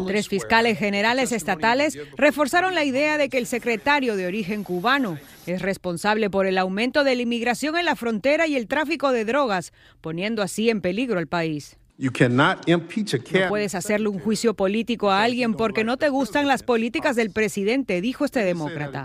Tres 0.07 0.29
fiscales 0.29 0.79
generales 0.79 1.31
estatales 1.33 1.99
reforzaron 2.17 2.75
la 2.75 2.85
idea 2.85 3.19
de 3.19 3.29
que 3.29 3.37
el 3.37 3.45
secretario 3.45 4.17
de 4.17 4.27
origen 4.27 4.65
cubano 4.65 5.19
es 5.47 5.61
responsable 5.61 6.31
por 6.31 6.47
el 6.47 6.57
aumento 6.57 7.05
de 7.05 7.17
la 7.17 7.21
inmigración 7.21 7.77
en 7.77 7.85
la 7.85 7.97
frontera 7.97 8.47
y 8.47 8.57
el 8.57 8.67
tráfico 8.67 9.12
de 9.12 9.27
drogas, 9.27 9.75
poniendo 10.00 10.41
así 10.41 10.71
en 10.71 10.81
peligro 10.81 11.19
al 11.19 11.27
país. 11.27 11.77
No 11.99 13.49
puedes 13.50 13.75
hacerle 13.75 14.09
un 14.09 14.21
juicio 14.21 14.55
político 14.55 15.11
a 15.11 15.23
alguien 15.23 15.53
porque 15.53 15.85
no 15.85 15.99
te 15.99 16.09
gustan 16.09 16.49
las 16.49 16.62
políticas 16.62 17.15
del 17.15 17.31
presidente, 17.31 18.00
dijo 18.00 18.25
este 18.25 18.43
demócrata. 18.43 19.05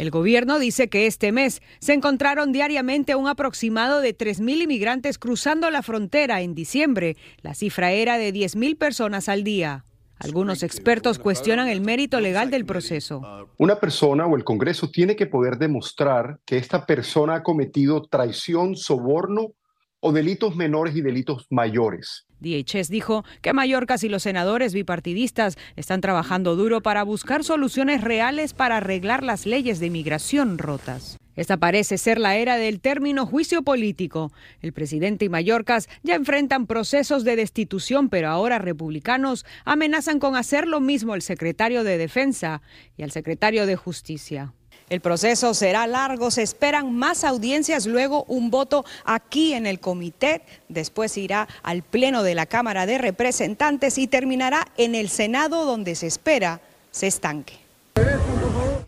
El 0.00 0.10
gobierno 0.10 0.58
dice 0.58 0.88
que 0.88 1.06
este 1.06 1.30
mes 1.30 1.60
se 1.78 1.92
encontraron 1.92 2.52
diariamente 2.52 3.16
un 3.16 3.28
aproximado 3.28 4.00
de 4.00 4.16
3.000 4.16 4.62
inmigrantes 4.62 5.18
cruzando 5.18 5.70
la 5.70 5.82
frontera. 5.82 6.40
En 6.40 6.54
diciembre, 6.54 7.18
la 7.42 7.52
cifra 7.52 7.92
era 7.92 8.16
de 8.16 8.32
10.000 8.32 8.78
personas 8.78 9.28
al 9.28 9.44
día. 9.44 9.84
Algunos 10.16 10.62
expertos 10.62 11.18
cuestionan 11.18 11.68
el 11.68 11.82
mérito 11.82 12.18
legal 12.18 12.50
del 12.50 12.64
proceso. 12.64 13.20
Una 13.58 13.78
persona 13.78 14.26
o 14.26 14.38
el 14.38 14.44
Congreso 14.44 14.90
tiene 14.90 15.16
que 15.16 15.26
poder 15.26 15.58
demostrar 15.58 16.40
que 16.46 16.56
esta 16.56 16.86
persona 16.86 17.34
ha 17.34 17.42
cometido 17.42 18.00
traición, 18.00 18.76
soborno 18.76 19.52
o 20.00 20.12
delitos 20.12 20.56
menores 20.56 20.96
y 20.96 21.02
delitos 21.02 21.46
mayores. 21.50 22.26
DHS 22.40 22.88
dijo 22.88 23.24
que 23.42 23.52
Mallorcas 23.52 24.04
y 24.04 24.08
los 24.08 24.22
senadores 24.22 24.74
bipartidistas 24.74 25.56
están 25.76 26.00
trabajando 26.00 26.56
duro 26.56 26.82
para 26.82 27.02
buscar 27.02 27.44
soluciones 27.44 28.02
reales 28.02 28.54
para 28.54 28.78
arreglar 28.78 29.22
las 29.22 29.46
leyes 29.46 29.80
de 29.80 29.86
inmigración 29.86 30.58
rotas. 30.58 31.18
Esta 31.36 31.56
parece 31.56 31.96
ser 31.96 32.18
la 32.18 32.36
era 32.36 32.56
del 32.56 32.80
término 32.80 33.24
juicio 33.24 33.62
político. 33.62 34.32
El 34.60 34.72
presidente 34.72 35.24
y 35.24 35.28
Mallorcas 35.28 35.88
ya 36.02 36.14
enfrentan 36.14 36.66
procesos 36.66 37.24
de 37.24 37.36
destitución, 37.36 38.08
pero 38.08 38.28
ahora 38.28 38.58
republicanos 38.58 39.46
amenazan 39.64 40.18
con 40.18 40.36
hacer 40.36 40.66
lo 40.66 40.80
mismo 40.80 41.14
el 41.14 41.22
secretario 41.22 41.84
de 41.84 41.96
Defensa 41.96 42.60
y 42.96 43.04
al 43.04 43.10
secretario 43.10 43.66
de 43.66 43.76
Justicia. 43.76 44.52
El 44.90 45.00
proceso 45.00 45.54
será 45.54 45.86
largo, 45.86 46.32
se 46.32 46.42
esperan 46.42 46.92
más 46.92 47.22
audiencias, 47.22 47.86
luego 47.86 48.24
un 48.24 48.50
voto 48.50 48.84
aquí 49.04 49.54
en 49.54 49.66
el 49.66 49.78
comité, 49.78 50.42
después 50.68 51.16
irá 51.16 51.46
al 51.62 51.82
Pleno 51.82 52.24
de 52.24 52.34
la 52.34 52.46
Cámara 52.46 52.86
de 52.86 52.98
Representantes 52.98 53.98
y 53.98 54.08
terminará 54.08 54.66
en 54.76 54.96
el 54.96 55.08
Senado 55.08 55.64
donde 55.64 55.94
se 55.94 56.08
espera 56.08 56.60
se 56.90 57.06
estanque. 57.06 57.54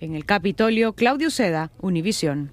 En 0.01 0.17
el 0.17 0.25
Capitolio, 0.25 0.93
Claudio 0.93 1.31
Seda, 1.31 1.71
Univisión. 1.81 2.51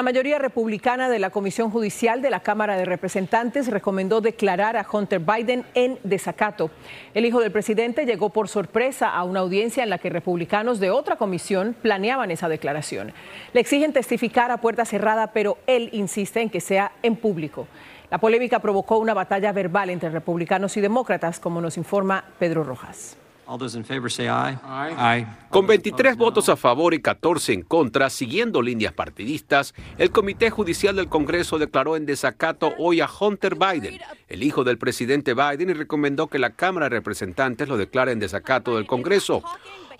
La 0.00 0.04
mayoría 0.04 0.38
republicana 0.38 1.10
de 1.10 1.18
la 1.18 1.28
Comisión 1.28 1.70
Judicial 1.70 2.22
de 2.22 2.30
la 2.30 2.40
Cámara 2.40 2.74
de 2.78 2.86
Representantes 2.86 3.68
recomendó 3.68 4.22
declarar 4.22 4.78
a 4.78 4.86
Hunter 4.90 5.20
Biden 5.20 5.66
en 5.74 5.98
desacato. 6.04 6.70
El 7.12 7.26
hijo 7.26 7.38
del 7.38 7.52
presidente 7.52 8.06
llegó 8.06 8.30
por 8.30 8.48
sorpresa 8.48 9.10
a 9.10 9.24
una 9.24 9.40
audiencia 9.40 9.82
en 9.82 9.90
la 9.90 9.98
que 9.98 10.08
republicanos 10.08 10.80
de 10.80 10.88
otra 10.90 11.16
comisión 11.16 11.76
planeaban 11.82 12.30
esa 12.30 12.48
declaración. 12.48 13.12
Le 13.52 13.60
exigen 13.60 13.92
testificar 13.92 14.50
a 14.50 14.62
puerta 14.62 14.86
cerrada, 14.86 15.34
pero 15.34 15.58
él 15.66 15.90
insiste 15.92 16.40
en 16.40 16.48
que 16.48 16.62
sea 16.62 16.92
en 17.02 17.16
público. 17.16 17.68
La 18.10 18.16
polémica 18.16 18.58
provocó 18.60 18.96
una 18.96 19.12
batalla 19.12 19.52
verbal 19.52 19.90
entre 19.90 20.08
republicanos 20.08 20.78
y 20.78 20.80
demócratas, 20.80 21.38
como 21.40 21.60
nos 21.60 21.76
informa 21.76 22.24
Pedro 22.38 22.64
Rojas. 22.64 23.19
Con 25.50 25.66
23 25.66 26.16
votos 26.16 26.48
a 26.48 26.56
favor 26.56 26.94
y 26.94 27.00
14 27.00 27.52
en 27.52 27.62
contra, 27.62 28.08
siguiendo 28.08 28.62
líneas 28.62 28.92
partidistas, 28.92 29.74
el 29.98 30.12
Comité 30.12 30.50
Judicial 30.50 30.94
del 30.94 31.08
Congreso 31.08 31.58
declaró 31.58 31.96
en 31.96 32.06
desacato 32.06 32.72
hoy 32.78 33.00
a 33.00 33.08
Hunter 33.08 33.56
Biden, 33.56 33.98
el 34.28 34.42
hijo 34.44 34.62
del 34.62 34.78
presidente 34.78 35.34
Biden, 35.34 35.70
y 35.70 35.72
recomendó 35.72 36.28
que 36.28 36.38
la 36.38 36.50
Cámara 36.50 36.86
de 36.86 36.90
Representantes 36.90 37.68
lo 37.68 37.76
declare 37.76 38.12
en 38.12 38.20
desacato 38.20 38.76
del 38.76 38.86
Congreso. 38.86 39.42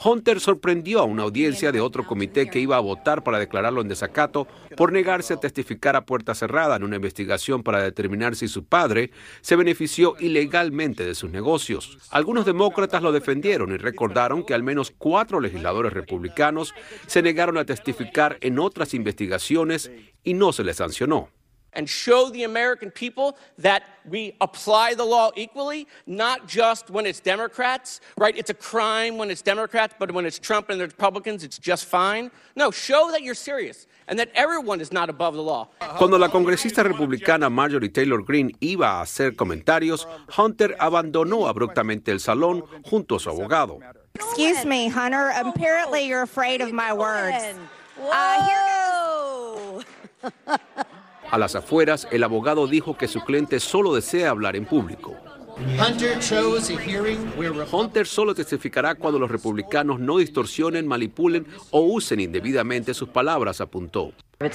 Hunter 0.03 0.41
sorprendió 0.41 1.01
a 1.01 1.05
una 1.05 1.25
audiencia 1.25 1.73
de 1.73 1.81
otro 1.81 2.07
comité 2.07 2.49
que 2.49 2.59
iba 2.59 2.77
a 2.77 2.81
votar 2.81 3.23
para 3.23 3.39
declararlo 3.39 3.83
en 3.83 3.89
desacato 3.89 4.49
por 4.77 4.93
negarse 4.93 5.35
a 5.35 5.41
testificar 5.41 5.95
a 5.95 6.07
puerta 6.07 6.35
cerrada 6.35 6.77
en 6.77 6.85
una 6.85 6.97
investigación 6.97 7.63
para 7.63 7.83
determinar 7.83 8.35
si 8.35 8.49
su 8.49 8.65
padre 8.65 9.11
se 9.43 9.57
benefició 9.57 10.17
ilegalmente 10.19 11.05
de 11.05 11.15
sus 11.15 11.31
negocios. 11.31 11.99
Algunos 12.11 12.47
demócratas 12.47 13.03
lo 13.03 13.13
defendieron 13.13 13.73
y 13.73 13.77
recordaron 13.77 14.45
que 14.45 14.55
al 14.55 14.63
menos 14.63 14.91
cuatro 14.97 15.39
legisladores 15.39 15.93
republicanos 15.93 16.75
se 17.07 17.21
negaron 17.21 17.59
a 17.59 17.67
testificar 17.67 18.39
en 18.41 18.59
otras 18.59 18.95
investigaciones 18.95 19.91
y 20.25 20.35
no 20.35 20.53
se 20.53 20.65
les 20.65 20.77
sancionó. 20.77 21.29
And 21.73 21.89
show 21.89 22.31
the 22.31 22.45
American 22.45 22.91
people 22.91 23.37
that 23.59 23.83
we 24.09 24.37
apply 24.41 24.95
the 24.95 25.05
law 25.05 25.31
equally, 25.37 25.87
not 26.07 26.47
just 26.47 26.91
when 26.91 27.07
it's 27.07 27.21
Democrats, 27.21 28.01
right? 28.17 28.37
It's 28.37 28.51
a 28.51 28.55
crime 28.55 29.19
when 29.19 29.31
it's 29.31 29.43
Democrats, 29.43 29.95
but 29.99 30.13
when 30.13 30.27
it's 30.27 30.39
Trump 30.39 30.71
and 30.71 30.81
the 30.81 30.87
Republicans, 30.87 31.45
it's 31.45 31.59
just 31.59 31.85
fine. 31.85 32.31
No, 32.57 32.71
show 32.71 33.11
that 33.11 33.23
you're 33.23 33.35
serious 33.35 33.87
and 34.09 34.19
that 34.19 34.31
everyone 34.35 34.81
is 34.81 34.93
not 34.93 35.09
above 35.09 35.35
the 35.35 35.43
law. 35.43 35.69
Cuando 35.99 36.19
la 36.19 36.29
congresista 36.29 36.83
republicana 36.83 37.51
Marjorie 37.51 37.91
Taylor 37.91 38.23
Greene 38.23 38.53
iba 38.61 38.99
a 38.99 39.03
hacer 39.03 39.37
comentarios, 39.37 40.07
Hunter 40.37 40.77
abandonó 40.81 41.47
abruptamente 41.47 42.11
el 42.11 42.19
salón 42.19 42.65
junto 42.85 43.17
a 43.17 43.21
su 43.21 43.31
abogado. 43.31 43.79
Excuse 44.15 44.65
me, 44.65 44.89
Hunter. 44.89 45.31
Apparently, 45.31 46.07
you're 46.07 46.23
afraid 46.23 46.61
of 46.61 46.73
my 46.73 46.93
words. 46.93 47.57
Uh, 48.01 48.45
here 48.45 48.67
goes. 48.67 49.85
A 51.31 51.39
las 51.39 51.55
afueras, 51.55 52.09
el 52.11 52.25
abogado 52.25 52.67
dijo 52.67 52.97
que 52.97 53.07
su 53.07 53.21
cliente 53.21 53.61
solo 53.61 53.95
desea 53.95 54.31
hablar 54.31 54.57
en 54.57 54.67
público. 54.67 55.17
Hunter 57.73 58.07
solo 58.07 58.35
testificará 58.35 58.95
cuando 58.95 59.19
los 59.19 59.31
republicanos 59.31 60.01
no 60.01 60.19
distorsionen, 60.19 60.89
manipulen 60.89 61.47
o 61.71 61.83
usen 61.83 62.21
indebidamente 62.21 62.95
sus 62.95 63.11
palabras, 63.11 63.61
apuntó. 63.61 64.13
La 64.41 64.51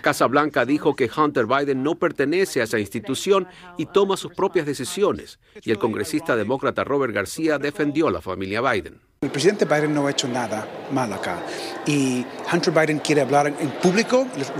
Casa 0.00 0.26
Blanca 0.26 0.64
dijo 0.64 0.96
que 0.96 1.10
Hunter 1.14 1.46
Biden 1.46 1.82
no 1.82 1.96
pertenece 1.96 2.60
a 2.62 2.64
esa 2.64 2.78
institución 2.78 3.46
y 3.76 3.86
toma 3.86 4.16
sus 4.16 4.32
propias 4.32 4.64
decisiones, 4.64 5.38
y 5.62 5.70
el 5.70 5.78
congresista 5.78 6.34
demócrata 6.34 6.82
Robert 6.82 7.12
García 7.12 7.58
defendió 7.58 8.08
a 8.08 8.12
la 8.12 8.22
familia 8.22 8.62
Biden. 8.62 9.00
El 9.24 9.30
presidente 9.30 9.64
Biden 9.64 9.94
no 9.94 10.06
ha 10.06 10.10
hecho 10.10 10.28
nada 10.28 10.68
mal 10.92 11.10
acá 11.10 11.42
y 11.86 12.26
Hunter 12.52 12.74
Biden 12.74 12.98
quiere 12.98 13.22
hablar 13.22 13.46
en 13.46 13.70
público, 13.82 14.28
los 14.36 14.52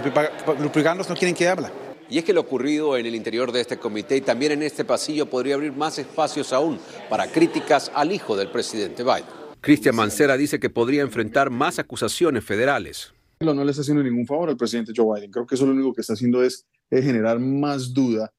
republicanos 0.58 1.06
no 1.10 1.14
quieren 1.14 1.34
que 1.34 1.46
hable. 1.46 1.66
Y 2.08 2.16
es 2.16 2.24
que 2.24 2.32
lo 2.32 2.40
ocurrido 2.40 2.96
en 2.96 3.04
el 3.04 3.14
interior 3.14 3.52
de 3.52 3.60
este 3.60 3.76
comité 3.76 4.16
y 4.16 4.22
también 4.22 4.52
en 4.52 4.62
este 4.62 4.86
pasillo 4.86 5.28
podría 5.28 5.56
abrir 5.56 5.72
más 5.72 5.98
espacios 5.98 6.50
aún 6.54 6.78
para 7.10 7.26
críticas 7.26 7.92
al 7.94 8.10
hijo 8.10 8.38
del 8.38 8.50
presidente 8.50 9.02
Biden. 9.02 9.26
Cristian 9.60 9.96
Mancera 9.96 10.38
dice 10.38 10.58
que 10.58 10.70
podría 10.70 11.02
enfrentar 11.02 11.50
más 11.50 11.78
acusaciones 11.78 12.42
federales. 12.42 13.12
No 13.40 13.52
le 13.52 13.70
está 13.70 13.82
haciendo 13.82 14.02
ningún 14.02 14.26
favor 14.26 14.48
al 14.48 14.56
presidente 14.56 14.94
Joe 14.96 15.14
Biden. 15.14 15.30
Creo 15.30 15.46
que 15.46 15.56
eso 15.56 15.66
lo 15.66 15.72
único 15.72 15.92
que 15.92 16.00
está 16.00 16.14
haciendo 16.14 16.42
es, 16.42 16.66
es 16.88 17.04
generar 17.04 17.38
más 17.38 17.92
duda 17.92 18.32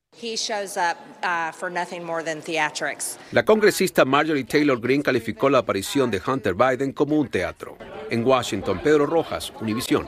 la 3.32 3.46
congresista 3.46 4.06
Marjorie 4.06 4.46
Taylor 4.46 4.80
Greene 4.80 5.04
calificó 5.04 5.50
la 5.50 5.60
aparición 5.60 6.10
de 6.10 6.22
Hunter 6.26 6.54
Biden 6.54 6.94
como 6.94 7.18
un 7.18 7.28
teatro. 7.28 7.78
En 8.10 8.26
Washington, 8.26 8.80
Pedro 8.84 9.06
Rojas, 9.06 9.52
Univisión. 9.60 10.08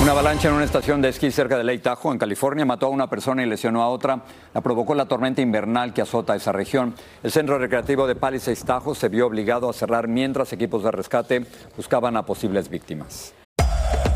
Una 0.00 0.12
avalancha 0.12 0.48
en 0.48 0.54
una 0.54 0.64
estación 0.64 1.02
de 1.02 1.08
esquí 1.08 1.30
cerca 1.32 1.58
de 1.58 1.64
Lake 1.64 1.80
Tahoe, 1.80 2.12
en 2.12 2.18
California, 2.18 2.64
mató 2.64 2.86
a 2.86 2.90
una 2.90 3.10
persona 3.10 3.42
y 3.42 3.46
lesionó 3.46 3.82
a 3.82 3.88
otra. 3.88 4.22
La 4.54 4.60
provocó 4.60 4.94
la 4.94 5.06
tormenta 5.06 5.42
invernal 5.42 5.92
que 5.92 6.02
azota 6.02 6.36
esa 6.36 6.52
región. 6.52 6.94
El 7.22 7.32
centro 7.32 7.58
recreativo 7.58 8.06
de 8.06 8.14
Palisades 8.14 8.64
Tahoe 8.64 8.94
se 8.94 9.08
vio 9.08 9.26
obligado 9.26 9.68
a 9.68 9.72
cerrar 9.72 10.06
mientras 10.06 10.52
equipos 10.52 10.84
de 10.84 10.92
rescate 10.92 11.44
buscaban 11.76 12.16
a 12.16 12.24
posibles 12.24 12.68
víctimas. 12.68 13.34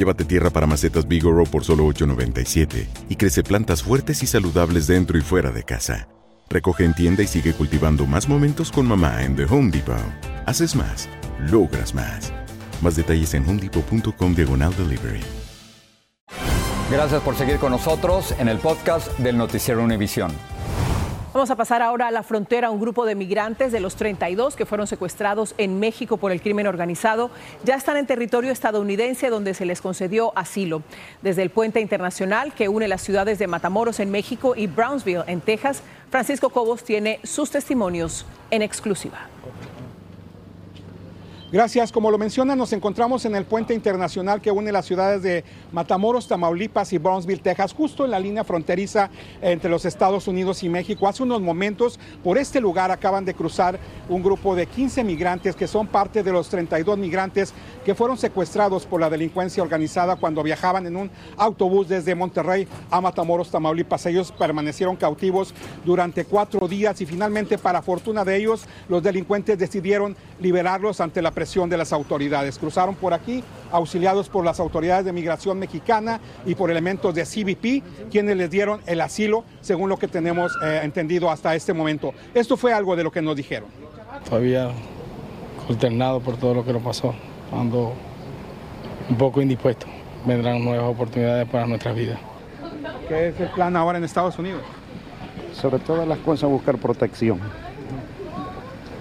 Llévate 0.00 0.24
tierra 0.24 0.48
para 0.48 0.66
macetas 0.66 1.06
Bigoro 1.06 1.44
por 1.44 1.62
solo 1.62 1.84
$8.97 1.84 2.86
y 3.10 3.16
crece 3.16 3.42
plantas 3.42 3.82
fuertes 3.82 4.22
y 4.22 4.26
saludables 4.26 4.86
dentro 4.86 5.18
y 5.18 5.20
fuera 5.20 5.50
de 5.50 5.62
casa. 5.62 6.08
Recoge 6.48 6.86
en 6.86 6.94
tienda 6.94 7.22
y 7.22 7.26
sigue 7.26 7.52
cultivando 7.52 8.06
más 8.06 8.26
momentos 8.26 8.72
con 8.72 8.88
mamá 8.88 9.22
en 9.24 9.36
The 9.36 9.44
Home 9.44 9.70
Depot. 9.70 9.98
Haces 10.46 10.74
más, 10.74 11.06
logras 11.50 11.94
más. 11.94 12.32
Más 12.80 12.96
detalles 12.96 13.34
en 13.34 13.46
homedepot.com 13.46 14.34
diagonal 14.34 14.74
delivery. 14.74 15.20
Gracias 16.90 17.20
por 17.20 17.36
seguir 17.36 17.58
con 17.58 17.72
nosotros 17.72 18.34
en 18.38 18.48
el 18.48 18.56
podcast 18.56 19.18
del 19.18 19.36
Noticiero 19.36 19.84
Univisión. 19.84 20.32
Vamos 21.32 21.48
a 21.52 21.54
pasar 21.54 21.80
ahora 21.80 22.08
a 22.08 22.10
la 22.10 22.24
frontera. 22.24 22.70
Un 22.70 22.80
grupo 22.80 23.06
de 23.06 23.14
migrantes 23.14 23.70
de 23.70 23.78
los 23.78 23.94
32 23.94 24.56
que 24.56 24.66
fueron 24.66 24.88
secuestrados 24.88 25.54
en 25.58 25.78
México 25.78 26.16
por 26.16 26.32
el 26.32 26.42
crimen 26.42 26.66
organizado 26.66 27.30
ya 27.62 27.76
están 27.76 27.96
en 27.98 28.06
territorio 28.08 28.50
estadounidense 28.50 29.30
donde 29.30 29.54
se 29.54 29.64
les 29.64 29.80
concedió 29.80 30.36
asilo. 30.36 30.82
Desde 31.22 31.42
el 31.42 31.50
puente 31.50 31.80
internacional 31.80 32.52
que 32.52 32.68
une 32.68 32.88
las 32.88 33.02
ciudades 33.02 33.38
de 33.38 33.46
Matamoros 33.46 34.00
en 34.00 34.10
México 34.10 34.54
y 34.56 34.66
Brownsville 34.66 35.22
en 35.28 35.40
Texas, 35.40 35.84
Francisco 36.10 36.50
Cobos 36.50 36.82
tiene 36.82 37.20
sus 37.22 37.52
testimonios 37.52 38.26
en 38.50 38.62
exclusiva. 38.62 39.28
Gracias. 41.52 41.90
Como 41.90 42.12
lo 42.12 42.18
menciona, 42.18 42.54
nos 42.54 42.72
encontramos 42.72 43.24
en 43.24 43.34
el 43.34 43.44
puente 43.44 43.74
internacional 43.74 44.40
que 44.40 44.52
une 44.52 44.70
las 44.70 44.86
ciudades 44.86 45.20
de 45.24 45.42
Matamoros, 45.72 46.28
Tamaulipas 46.28 46.92
y 46.92 46.98
Brownsville, 46.98 47.42
Texas, 47.42 47.74
justo 47.74 48.04
en 48.04 48.12
la 48.12 48.20
línea 48.20 48.44
fronteriza 48.44 49.10
entre 49.42 49.68
los 49.68 49.84
Estados 49.84 50.28
Unidos 50.28 50.62
y 50.62 50.68
México. 50.68 51.08
Hace 51.08 51.24
unos 51.24 51.42
momentos, 51.42 51.98
por 52.22 52.38
este 52.38 52.60
lugar 52.60 52.92
acaban 52.92 53.24
de 53.24 53.34
cruzar 53.34 53.80
un 54.08 54.22
grupo 54.22 54.54
de 54.54 54.66
15 54.66 55.02
migrantes 55.02 55.56
que 55.56 55.66
son 55.66 55.88
parte 55.88 56.22
de 56.22 56.30
los 56.30 56.48
32 56.50 56.96
migrantes 56.96 57.52
que 57.84 57.96
fueron 57.96 58.16
secuestrados 58.16 58.86
por 58.86 59.00
la 59.00 59.10
delincuencia 59.10 59.60
organizada 59.60 60.14
cuando 60.14 60.44
viajaban 60.44 60.86
en 60.86 60.94
un 60.94 61.10
autobús 61.36 61.88
desde 61.88 62.14
Monterrey 62.14 62.68
a 62.92 63.00
Matamoros, 63.00 63.50
Tamaulipas. 63.50 64.06
Ellos 64.06 64.30
permanecieron 64.30 64.94
cautivos 64.94 65.52
durante 65.84 66.24
cuatro 66.26 66.68
días 66.68 67.00
y 67.00 67.06
finalmente, 67.06 67.58
para 67.58 67.82
fortuna 67.82 68.24
de 68.24 68.36
ellos, 68.36 68.66
los 68.88 69.02
delincuentes 69.02 69.58
decidieron 69.58 70.14
liberarlos 70.38 71.00
ante 71.00 71.20
la 71.20 71.32
presión 71.40 71.70
de 71.70 71.78
las 71.78 71.94
autoridades. 71.94 72.58
Cruzaron 72.58 72.94
por 72.94 73.14
aquí, 73.14 73.42
auxiliados 73.72 74.28
por 74.28 74.44
las 74.44 74.60
autoridades 74.60 75.06
de 75.06 75.12
migración 75.14 75.58
mexicana 75.58 76.20
y 76.44 76.54
por 76.54 76.70
elementos 76.70 77.14
de 77.14 77.24
CBP, 77.24 78.10
quienes 78.10 78.36
les 78.36 78.50
dieron 78.50 78.82
el 78.84 79.00
asilo, 79.00 79.44
según 79.62 79.88
lo 79.88 79.96
que 79.96 80.06
tenemos 80.06 80.52
eh, 80.62 80.80
entendido 80.82 81.30
hasta 81.30 81.54
este 81.54 81.72
momento. 81.72 82.12
Esto 82.34 82.58
fue 82.58 82.74
algo 82.74 82.94
de 82.94 83.04
lo 83.04 83.10
que 83.10 83.22
nos 83.22 83.36
dijeron. 83.36 83.70
Todavía 84.28 84.68
consternado 85.66 86.20
por 86.20 86.36
todo 86.36 86.52
lo 86.52 86.62
que 86.62 86.74
nos 86.74 86.82
pasó, 86.82 87.14
ando 87.50 87.94
un 89.08 89.16
poco 89.16 89.40
indispuesto. 89.40 89.86
Vendrán 90.26 90.62
nuevas 90.62 90.90
oportunidades 90.90 91.48
para 91.48 91.66
nuestra 91.66 91.92
vida. 91.92 92.20
¿Qué 93.08 93.28
es 93.28 93.40
el 93.40 93.48
plan 93.48 93.74
ahora 93.76 93.96
en 93.96 94.04
Estados 94.04 94.38
Unidos? 94.38 94.60
Sobre 95.54 95.78
todas 95.78 96.06
las 96.06 96.18
cosas, 96.18 96.50
buscar 96.50 96.76
protección 96.76 97.40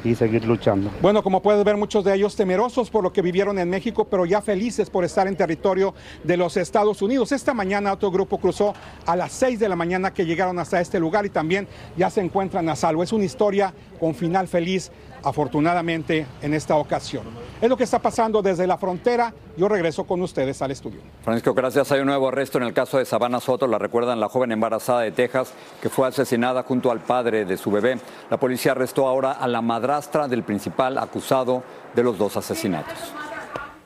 y 0.04 0.16
seguir 0.16 0.46
luchando. 0.46 0.90
Bueno, 1.02 1.24
como 1.24 1.42
puedes 1.42 1.64
ver, 1.64 1.78
muchos 1.78 2.04
de 2.04 2.16
ellos 2.16 2.36
temerosos 2.36 2.90
por 2.90 3.04
lo 3.04 3.14
que 3.14 3.22
vivieron 3.22 3.60
en 3.60 3.70
México, 3.70 4.06
pero 4.06 4.26
ya 4.26 4.42
felices 4.42 4.90
por 4.90 5.04
estar 5.04 5.28
en 5.28 5.36
territorio 5.36 5.94
de 6.24 6.38
los 6.38 6.58
Estados 6.58 7.02
Unidos. 7.02 7.32
Esta 7.32 7.54
mañana 7.54 7.94
otro 7.94 8.12
grupo 8.12 8.38
cruzó 8.38 8.74
a 9.06 9.16
las 9.16 9.32
6 9.34 9.60
de 9.60 9.70
la 9.70 9.76
mañana 9.76 10.14
que 10.14 10.26
llegaron 10.26 10.60
hasta 10.60 10.80
este 10.80 11.00
lugar 11.00 11.26
y 11.26 11.30
también 11.30 11.68
ya 11.98 12.10
se 12.10 12.22
encuentran 12.22 12.68
a 12.70 12.76
salvo. 12.76 13.04
Es 13.04 13.14
una 13.14 13.26
historia 13.26 13.74
con 14.00 14.16
final 14.16 14.48
feliz 14.48 14.92
afortunadamente 15.24 16.26
en 16.42 16.54
esta 16.54 16.76
ocasión. 16.76 17.24
Es 17.62 17.70
lo 17.70 17.76
que 17.76 17.84
está 17.84 18.00
pasando 18.00 18.42
desde 18.42 18.66
la 18.66 18.78
frontera. 18.78 19.34
Yo 19.58 19.68
regreso 19.68 20.06
con 20.06 20.22
ustedes 20.22 20.62
al 20.62 20.72
estudio. 20.72 21.02
Francisco, 21.24 21.54
gracias. 21.54 21.92
Hay 21.92 22.00
un 22.00 22.08
nuevo 22.08 22.30
arresto 22.30 22.58
en 22.58 22.64
el 22.64 22.74
caso 22.74 22.98
de 22.98 23.06
Sabana 23.06 23.40
Soto. 23.40 23.68
La 23.68 23.78
recuerdan 23.78 24.20
la 24.20 24.30
joven 24.30 24.52
embarazada 24.52 25.02
de 25.02 25.12
Texas 25.12 25.54
que 25.82 25.90
fue 25.90 26.08
asesinada 26.08 26.64
junto 26.64 26.92
al 26.92 27.02
padre 27.02 27.46
de 27.46 27.58
su 27.58 27.70
bebé. 27.70 28.00
La 28.30 28.38
policía 28.38 28.72
arrestó 28.72 29.08
ahora 29.08 29.34
a 29.34 29.48
la 29.48 29.62
madrastra 29.62 30.28
del 30.28 30.44
principal 30.44 30.98
acusado 30.98 31.64
de 31.94 32.04
los 32.04 32.18
dos 32.18 32.38
asesinatos. 32.38 33.14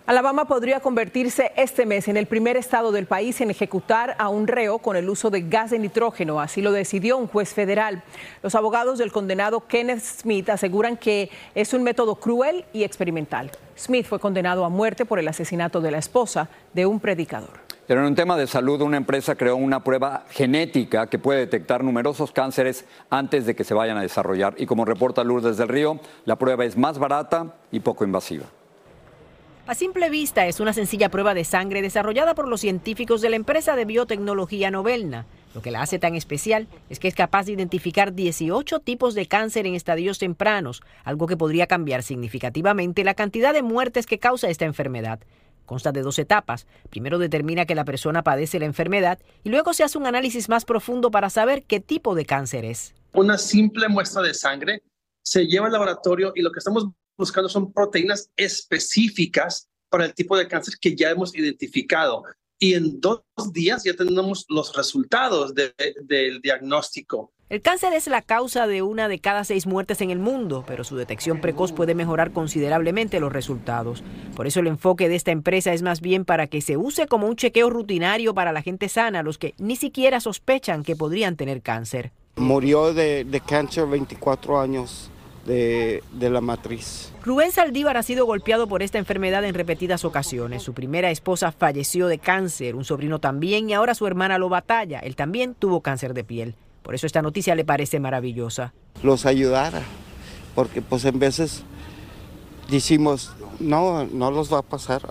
Alabama 0.06 0.44
podría 0.44 0.82
convertirse 0.82 1.54
este 1.56 1.86
mes 1.86 2.10
en 2.10 2.18
el 2.18 2.26
primer 2.26 2.58
estado 2.58 2.92
del 2.92 3.06
país 3.06 3.40
en 3.40 3.50
ejecutar 3.50 4.18
a 4.20 4.28
un 4.28 4.48
reo 4.48 4.80
con 4.80 4.98
el 4.98 5.10
uso 5.10 5.30
de 5.30 5.44
gas 5.44 5.72
de 5.72 5.80
nitrógeno. 5.80 6.42
Así 6.42 6.62
lo 6.62 6.74
decidió 6.74 7.18
un 7.18 7.28
juez 7.28 7.54
federal. 7.54 8.04
Los 8.42 8.54
abogados 8.54 9.00
del 9.00 9.14
condenado 9.14 9.66
Kenneth 9.66 10.02
Smith 10.02 10.50
aseguran 10.50 10.98
que 10.98 11.30
es 11.56 11.74
un 11.74 11.84
método 11.84 12.16
cruel 12.16 12.66
y 12.74 12.84
experimental. 12.84 13.50
Smith 13.78 14.06
fue 14.06 14.20
condenado 14.20 14.66
a 14.66 14.70
muerte 14.70 15.06
por 15.06 15.20
el 15.20 15.28
asesinato 15.30 15.80
de 15.80 15.92
la 15.92 16.00
esposa 16.00 16.50
de 16.74 16.86
un 16.86 17.00
predicador. 17.00 17.62
Pero 17.88 18.02
en 18.02 18.08
un 18.08 18.16
tema 18.16 18.36
de 18.36 18.48
salud, 18.48 18.82
una 18.82 18.98
empresa 18.98 19.36
creó 19.36 19.56
una 19.56 19.86
prueba 19.86 20.26
genética 20.32 21.08
que 21.08 21.18
puede 21.18 21.40
detectar 21.40 21.82
numerosos 21.82 22.34
cánceres 22.34 22.84
antes 23.10 23.46
de 23.46 23.56
que 23.56 23.64
se 23.64 23.74
vayan 23.74 23.96
a 23.96 24.02
desarrollar. 24.02 24.54
Y 24.58 24.66
como 24.66 24.84
reporta 24.84 25.24
Lourdes 25.24 25.56
del 25.56 25.70
Río, 25.70 26.02
la 26.26 26.36
prueba 26.36 26.66
es 26.66 26.76
más 26.76 27.00
barata 27.00 27.56
y 27.72 27.80
poco 27.80 28.04
invasiva. 28.04 28.48
A 29.66 29.76
simple 29.76 30.10
vista 30.10 30.46
es 30.46 30.60
una 30.60 30.74
sencilla 30.74 31.08
prueba 31.08 31.34
de 31.34 31.46
sangre 31.46 31.82
desarrollada 31.82 32.36
por 32.36 32.50
los 32.50 32.60
científicos 32.60 33.22
de 33.22 33.30
la 33.30 33.38
empresa 33.38 33.78
de 33.78 33.86
biotecnología 33.86 34.70
Novelna. 34.72 35.26
Lo 35.56 35.62
que 35.62 35.72
la 35.72 35.82
hace 35.82 36.00
tan 36.00 36.16
especial 36.16 36.68
es 36.90 37.00
que 37.00 37.08
es 37.08 37.16
capaz 37.16 37.46
de 37.46 37.54
identificar 37.54 38.14
18 38.14 38.82
tipos 38.82 39.16
de 39.16 39.26
cáncer 39.26 39.66
en 39.66 39.76
estadios 39.76 40.20
tempranos, 40.20 40.84
algo 41.06 41.28
que 41.28 41.38
podría 41.38 41.66
cambiar 41.66 42.04
significativamente 42.04 43.06
la 43.06 43.14
cantidad 43.14 43.54
de 43.54 43.64
muertes 43.64 44.06
que 44.06 44.20
causa 44.20 44.50
esta 44.50 44.66
enfermedad. 44.66 45.22
Consta 45.66 45.94
de 45.94 46.02
dos 46.02 46.20
etapas. 46.20 46.68
Primero 46.90 47.18
determina 47.18 47.66
que 47.66 47.74
la 47.74 47.86
persona 47.86 48.22
padece 48.22 48.60
la 48.60 48.66
enfermedad 48.66 49.18
y 49.46 49.50
luego 49.50 49.74
se 49.74 49.86
hace 49.86 49.98
un 49.98 50.08
análisis 50.08 50.50
más 50.50 50.66
profundo 50.66 51.10
para 51.10 51.30
saber 51.30 51.64
qué 51.64 51.80
tipo 51.80 52.16
de 52.16 52.26
cáncer 52.26 52.66
es. 52.66 52.94
Una 53.14 53.38
simple 53.38 53.88
muestra 53.88 54.22
de 54.24 54.34
sangre 54.34 54.84
se 55.22 55.48
lleva 55.48 55.68
al 55.68 55.72
laboratorio 55.72 56.34
y 56.36 56.42
lo 56.42 56.52
que 56.52 56.60
estamos 56.60 56.90
buscando 57.18 57.50
son 57.50 57.72
proteínas 57.72 58.30
específicas 58.36 59.68
para 59.90 60.06
el 60.06 60.14
tipo 60.14 60.38
de 60.38 60.48
cáncer 60.48 60.76
que 60.80 60.96
ya 60.96 61.12
hemos 61.12 61.36
identificado. 61.36 62.24
Y 62.60 62.76
en 62.76 63.00
dos 63.00 63.22
días 63.52 63.84
ya 63.84 63.94
tenemos 63.94 64.46
los 64.48 64.76
resultados 64.76 65.54
del 65.54 66.42
diagnóstico. 66.42 67.32
El 67.50 67.62
cáncer 67.62 67.94
es 67.94 68.08
la 68.08 68.24
causa 68.24 68.66
de 68.66 68.82
una 68.82 69.08
de 69.08 69.20
cada 69.20 69.44
seis 69.44 69.68
muertes 69.68 70.02
en 70.02 70.10
el 70.10 70.18
mundo, 70.18 70.64
pero 70.66 70.84
su 70.84 70.96
detección 70.96 71.42
precoz 71.42 71.72
puede 71.72 71.94
mejorar 71.94 72.32
considerablemente 72.32 73.20
los 73.20 73.32
resultados. 73.32 74.04
Por 74.36 74.48
eso 74.48 74.62
el 74.62 74.68
enfoque 74.68 75.10
de 75.10 75.16
esta 75.16 75.30
empresa 75.30 75.74
es 75.74 75.84
más 75.84 76.02
bien 76.02 76.26
para 76.26 76.48
que 76.48 76.62
se 76.62 76.78
use 76.78 77.06
como 77.06 77.28
un 77.28 77.36
chequeo 77.36 77.70
rutinario 77.70 78.34
para 78.34 78.54
la 78.54 78.64
gente 78.64 78.90
sana, 78.90 79.22
los 79.22 79.38
que 79.38 79.54
ni 79.60 79.76
siquiera 79.76 80.20
sospechan 80.20 80.84
que 80.84 80.96
podrían 80.96 81.36
tener 81.36 81.62
cáncer. 81.62 82.12
Murió 82.38 82.94
de, 82.94 83.24
de 83.26 83.42
cáncer 83.42 83.86
24 83.86 84.60
años 84.60 85.12
de, 85.46 86.02
la 86.20 86.42
matriz. 86.42 87.12
Rubén 87.24 87.52
Saldívar 87.52 87.98
ha 87.98 88.04
sido 88.04 88.26
golpeado 88.26 88.68
por 88.68 88.82
esta 88.82 88.98
enfermedad 88.98 89.44
en 89.46 89.54
repetidas 89.54 90.06
ocasiones. 90.06 90.64
Su 90.64 90.74
primera 90.74 91.12
esposa 91.12 91.52
falleció 91.52 92.08
de 92.08 92.20
cáncer, 92.20 92.76
un 92.76 92.86
sobrino 92.86 93.20
también 93.20 93.70
y 93.70 93.74
ahora 93.74 93.96
su 93.96 94.08
hermana 94.08 94.38
lo 94.38 94.50
batalla. 94.50 95.00
Él 95.00 95.16
también 95.16 95.56
tuvo 95.56 95.82
cáncer 95.82 96.14
de 96.14 96.24
piel. 96.24 96.56
Por 96.82 96.96
eso 96.96 97.06
esta 97.06 97.22
noticia 97.22 97.56
le 97.56 97.66
parece 97.66 98.00
maravillosa. 98.00 98.74
Los 99.04 99.26
ayudara, 99.26 99.82
porque 100.56 100.82
pues 100.82 101.06
en 101.06 101.20
veces 101.20 101.64
decimos, 102.70 103.34
no, 103.60 104.06
no 104.06 104.32
los 104.32 104.52
va 104.54 104.60
a 104.60 104.64
pasar 104.64 105.02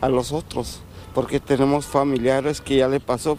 a 0.00 0.08
los 0.08 0.32
otros, 0.32 0.80
porque 1.14 1.40
tenemos 1.40 1.86
familiares 1.86 2.60
que 2.60 2.76
ya 2.76 2.88
le 2.88 3.00
pasó, 3.00 3.38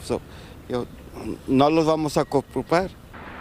no 1.47 1.69
los 1.69 1.85
vamos 1.85 2.17
a 2.17 2.25
culpar. 2.25 2.89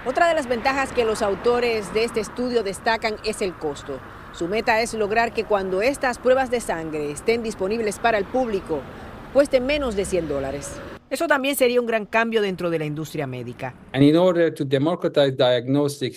Otra 0.04 0.26
de 0.26 0.34
las 0.34 0.48
ventajas 0.48 0.90
que 0.90 1.04
los 1.04 1.22
autores 1.22 1.94
de 1.94 2.02
este 2.02 2.18
estudio 2.18 2.64
destacan 2.64 3.18
es 3.24 3.40
el 3.40 3.54
costo. 3.54 4.00
Su 4.32 4.48
meta 4.48 4.80
es 4.80 4.94
lograr 4.94 5.32
que 5.32 5.44
cuando 5.44 5.80
estas 5.80 6.18
pruebas 6.18 6.50
de 6.50 6.60
sangre 6.60 7.12
estén 7.12 7.44
disponibles 7.44 8.00
para 8.00 8.18
el 8.18 8.24
público, 8.24 8.80
cuesten 9.32 9.64
menos 9.64 9.94
de 9.94 10.04
100 10.04 10.28
dólares. 10.28 10.80
Eso 11.12 11.26
también 11.26 11.56
sería 11.56 11.78
un 11.78 11.86
gran 11.86 12.06
cambio 12.06 12.40
dentro 12.40 12.70
de 12.70 12.78
la 12.78 12.86
industria 12.86 13.26
médica. 13.26 13.74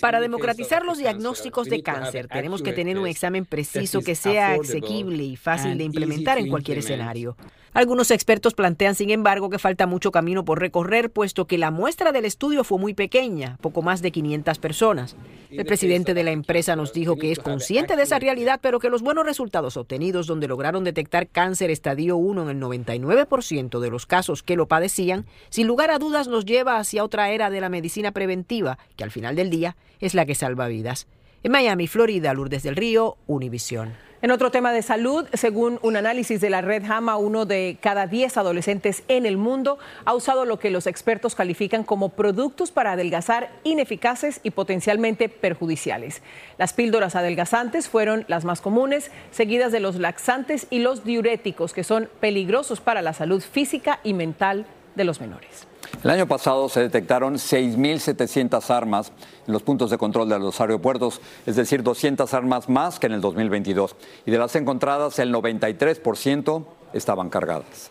Para 0.00 0.20
democratizar 0.20 0.86
los 0.86 0.96
diagnósticos 0.96 1.68
de 1.68 1.82
cáncer, 1.82 2.28
tenemos 2.28 2.62
que 2.62 2.72
tener 2.72 2.98
un 2.98 3.06
examen 3.06 3.44
preciso 3.44 4.00
que 4.00 4.14
sea 4.14 4.54
asequible 4.54 5.22
y 5.22 5.36
fácil 5.36 5.76
de 5.76 5.84
implementar 5.84 6.38
en 6.38 6.48
cualquier 6.48 6.78
escenario. 6.78 7.36
Algunos 7.74 8.10
expertos 8.10 8.54
plantean, 8.54 8.94
sin 8.94 9.10
embargo, 9.10 9.50
que 9.50 9.58
falta 9.58 9.86
mucho 9.86 10.10
camino 10.10 10.46
por 10.46 10.60
recorrer, 10.60 11.10
puesto 11.10 11.46
que 11.46 11.58
la 11.58 11.70
muestra 11.70 12.10
del 12.10 12.24
estudio 12.24 12.64
fue 12.64 12.78
muy 12.78 12.94
pequeña, 12.94 13.58
poco 13.60 13.82
más 13.82 14.00
de 14.00 14.12
500 14.12 14.58
personas. 14.58 15.14
El 15.50 15.64
presidente 15.64 16.14
de 16.14 16.24
la 16.24 16.32
empresa 16.32 16.76
nos 16.76 16.92
dijo 16.92 17.16
que 17.16 17.32
es 17.32 17.38
consciente 17.38 17.96
de 17.96 18.02
esa 18.02 18.18
realidad, 18.18 18.60
pero 18.62 18.80
que 18.80 18.90
los 18.90 19.02
buenos 19.02 19.24
resultados 19.24 19.76
obtenidos, 19.76 20.26
donde 20.26 20.48
lograron 20.48 20.84
detectar 20.84 21.28
cáncer 21.28 21.70
estadio 21.70 22.16
1 22.16 22.42
en 22.42 22.56
el 22.56 22.62
99% 22.62 23.78
de 23.78 23.90
los 23.90 24.06
casos 24.06 24.42
que 24.42 24.56
lo 24.56 24.66
padecían, 24.66 25.26
sin 25.50 25.66
lugar 25.66 25.90
a 25.90 25.98
dudas 25.98 26.28
nos 26.28 26.44
lleva 26.44 26.78
hacia 26.78 27.04
otra 27.04 27.30
era 27.30 27.50
de 27.50 27.60
la 27.60 27.68
medicina 27.68 28.12
preventiva, 28.12 28.78
que 28.96 29.04
al 29.04 29.10
final 29.10 29.36
del 29.36 29.50
día 29.50 29.76
es 30.00 30.14
la 30.14 30.26
que 30.26 30.34
salva 30.34 30.68
vidas. 30.68 31.06
En 31.42 31.52
Miami, 31.52 31.86
Florida, 31.86 32.34
Lourdes 32.34 32.62
del 32.62 32.76
Río, 32.76 33.16
Univisión. 33.26 34.05
En 34.22 34.30
otro 34.30 34.50
tema 34.50 34.72
de 34.72 34.80
salud, 34.80 35.26
según 35.34 35.78
un 35.82 35.94
análisis 35.94 36.40
de 36.40 36.48
la 36.48 36.62
red 36.62 36.82
JAMA, 36.82 37.18
uno 37.18 37.44
de 37.44 37.76
cada 37.82 38.06
10 38.06 38.38
adolescentes 38.38 39.02
en 39.08 39.26
el 39.26 39.36
mundo 39.36 39.78
ha 40.06 40.14
usado 40.14 40.46
lo 40.46 40.58
que 40.58 40.70
los 40.70 40.86
expertos 40.86 41.34
califican 41.34 41.84
como 41.84 42.08
productos 42.08 42.70
para 42.70 42.92
adelgazar 42.92 43.50
ineficaces 43.62 44.40
y 44.42 44.52
potencialmente 44.52 45.28
perjudiciales. 45.28 46.22
Las 46.56 46.72
píldoras 46.72 47.14
adelgazantes 47.14 47.90
fueron 47.90 48.24
las 48.26 48.46
más 48.46 48.62
comunes, 48.62 49.10
seguidas 49.32 49.70
de 49.70 49.80
los 49.80 49.96
laxantes 49.96 50.66
y 50.70 50.78
los 50.78 51.04
diuréticos, 51.04 51.74
que 51.74 51.84
son 51.84 52.08
peligrosos 52.18 52.80
para 52.80 53.02
la 53.02 53.12
salud 53.12 53.42
física 53.42 54.00
y 54.02 54.14
mental 54.14 54.64
de 54.94 55.04
los 55.04 55.20
menores. 55.20 55.66
El 56.02 56.10
año 56.10 56.26
pasado 56.26 56.68
se 56.68 56.80
detectaron 56.80 57.34
6.700 57.34 58.70
armas 58.70 59.12
en 59.46 59.52
los 59.52 59.62
puntos 59.62 59.90
de 59.90 59.98
control 59.98 60.28
de 60.28 60.38
los 60.38 60.60
aeropuertos, 60.60 61.20
es 61.46 61.56
decir, 61.56 61.82
200 61.82 62.32
armas 62.34 62.68
más 62.68 62.98
que 62.98 63.06
en 63.06 63.12
el 63.12 63.20
2022. 63.20 63.96
Y 64.24 64.30
de 64.30 64.38
las 64.38 64.54
encontradas, 64.56 65.18
el 65.18 65.32
93% 65.34 66.64
estaban 66.92 67.28
cargadas. 67.28 67.90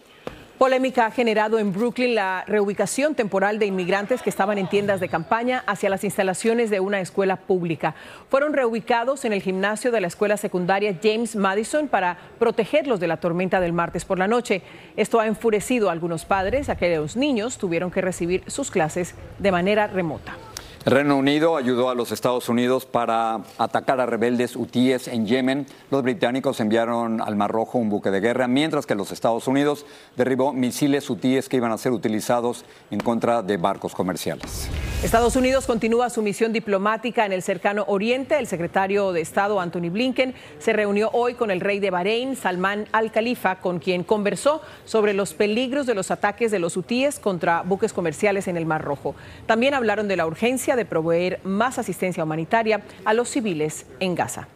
Polémica 0.58 1.06
ha 1.06 1.12
generado 1.12 1.60
en 1.60 1.74
Brooklyn 1.74 2.15
la 2.15 2.46
reubicación 2.48 3.13
temporal 3.13 3.60
de 3.60 3.65
inmigrantes 3.65 4.22
que 4.22 4.30
estaban 4.30 4.58
en 4.58 4.70
tiendas 4.70 5.02
de 5.02 5.10
campaña 5.10 5.65
hacia 5.68 5.89
las 5.89 6.06
instalaciones 6.06 6.70
de 6.70 6.80
una 6.80 7.02
escuela 7.02 7.36
pública. 7.36 7.94
Fueron 8.30 8.54
reubicados 8.54 9.26
en 9.26 9.34
el 9.34 9.41
gimnasio 9.41 9.91
de 9.91 10.00
la 10.00 10.08
escuela 10.08 10.38
secundaria 10.38 10.98
James 11.04 11.36
Madison 11.36 11.89
para 11.89 12.18
protegerlos 12.39 13.02
de 13.02 13.08
la 13.08 13.18
tormenta 13.18 13.60
del 13.60 13.74
martes 13.74 14.06
por 14.06 14.18
la 14.18 14.30
noche. 14.30 14.62
Esto 14.96 15.20
ha 15.20 15.28
enfurecido 15.28 15.89
a 15.89 15.91
algunos 15.91 16.24
padres 16.24 16.70
a 16.70 16.78
que 16.78 16.96
los 16.96 17.18
niños 17.18 17.58
tuvieron 17.58 17.91
que 17.91 18.00
recibir 18.00 18.41
sus 18.48 18.72
clases 18.72 19.13
de 19.39 19.52
manera 19.52 19.88
remota. 19.88 20.38
Reino 20.86 21.17
Unido 21.17 21.58
ayudó 21.58 21.89
a 21.89 21.95
los 21.95 22.12
Estados 22.12 22.48
Unidos 22.48 22.86
para 22.86 23.41
atacar 23.58 24.00
a 24.00 24.06
rebeldes 24.06 24.56
hutíes 24.56 25.08
en 25.08 25.26
Yemen. 25.26 25.65
Los 25.89 26.04
británicos 26.04 26.60
enviaron 26.60 27.21
al 27.21 27.36
Mar 27.36 27.50
Rojo 27.50 27.80
un 27.80 27.89
buque 27.89 28.12
de 28.12 28.19
guerra, 28.19 28.48
mientras 28.48 28.86
que 28.86 28.93
los 28.93 29.12
Estados 29.12 29.48
Unidos 29.48 29.84
derribó 30.15 30.54
misiles 30.54 31.10
hutíes 31.10 31.50
que 31.50 31.58
iban 31.58 31.71
a 31.71 31.80
ser 31.80 31.91
utilizados 31.91 32.65
en 32.91 33.00
contra 33.00 33.41
de 33.41 33.58
barcos 33.58 33.95
comerciales. 33.95 34.69
Estados 35.03 35.36
Unidos 35.36 35.67
continúa 35.67 36.10
su 36.10 36.23
misión 36.23 36.51
diplomática 36.51 37.25
en 37.25 37.34
el 37.34 37.43
cercano 37.43 37.84
Oriente. 37.88 38.39
El 38.39 38.47
secretario 38.47 39.12
de 39.12 39.21
Estado 39.21 39.60
Anthony 39.60 39.91
Blinken 39.91 40.34
se 40.58 40.73
reunió 40.73 41.12
hoy 41.13 41.36
con 41.36 41.51
el 41.51 41.62
rey 41.62 41.79
de 41.79 41.91
Bahrein, 41.91 42.36
Salman 42.36 42.88
al 42.91 43.12
Khalifa, 43.12 43.58
con 43.58 43.77
quien 43.77 44.03
conversó 44.03 44.62
sobre 44.86 45.13
los 45.13 45.34
peligros 45.34 45.86
de 45.86 45.93
los 45.93 46.10
ataques 46.10 46.49
de 46.49 46.60
los 46.60 46.75
hutíes 46.75 47.19
contra 47.19 47.62
buques 47.62 47.93
comerciales 47.93 48.47
en 48.47 48.58
el 48.58 48.65
Mar 48.65 48.84
Rojo. 48.84 49.15
También 49.45 49.75
hablaron 49.75 50.08
de 50.08 50.15
la 50.15 50.25
urgencia 50.25 50.75
de 50.75 50.86
proveer 50.86 51.39
más 51.43 51.77
asistencia 51.77 52.23
humanitaria 52.23 52.81
a 53.03 53.13
los 53.13 53.29
civiles 53.29 53.86
en 53.99 54.15
Gaza. 54.15 54.47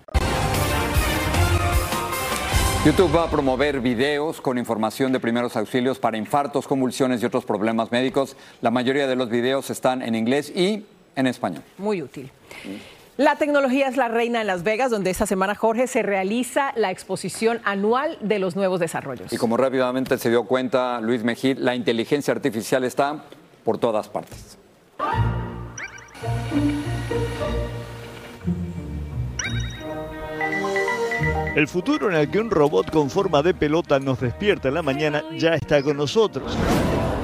YouTube 2.86 3.14
va 3.14 3.26
a 3.26 3.30
promover 3.30 3.82
videos 3.82 4.40
con 4.40 4.58
información 4.58 5.12
de 5.12 5.20
primeros 5.20 5.58
auxilios 5.58 6.00
para 6.00 6.16
infartos, 6.18 6.66
convulsiones 6.66 7.22
y 7.22 7.26
otros 7.26 7.44
problemas 7.44 7.92
médicos. 7.92 8.38
La 8.62 8.72
mayoría 8.72 9.06
de 9.06 9.18
los 9.18 9.30
videos 9.30 9.70
están 9.70 10.02
en 10.02 10.16
inglés 10.16 10.50
y 10.56 10.86
en 11.18 11.28
español. 11.28 11.62
Muy 11.78 12.02
útil. 12.02 12.32
La 13.18 13.36
tecnología 13.36 13.90
es 13.90 13.98
la 13.98 14.08
reina 14.08 14.40
en 14.40 14.48
Las 14.48 14.64
Vegas, 14.64 14.92
donde 14.92 15.10
esta 15.10 15.26
semana, 15.26 15.56
Jorge, 15.56 15.88
se 15.88 16.04
realiza 16.04 16.72
la 16.78 16.90
exposición 16.90 17.60
anual 17.66 18.18
de 18.22 18.40
los 18.40 18.56
nuevos 18.56 18.80
desarrollos. 18.80 19.34
Y 19.34 19.36
como 19.36 19.58
rápidamente 19.58 20.18
se 20.18 20.30
dio 20.30 20.46
cuenta 20.46 21.02
Luis 21.02 21.26
Mejid, 21.26 21.58
la 21.58 21.76
inteligencia 21.76 22.34
artificial 22.34 22.86
está 22.86 23.26
por 23.66 23.78
todas 23.78 24.08
partes. 24.08 24.58
El 31.56 31.68
futuro 31.68 32.10
en 32.10 32.16
el 32.16 32.30
que 32.30 32.40
un 32.40 32.52
robot 32.52 32.92
con 32.92 33.10
forma 33.10 33.42
de 33.42 33.56
pelota 33.56 34.00
nos 34.00 34.20
despierta 34.20 34.68
en 34.68 34.76
la 34.76 34.84
mañana 34.84 35.24
ya 35.36 35.56
está 35.56 35.82
con 35.82 35.98
nosotros. 35.98 36.56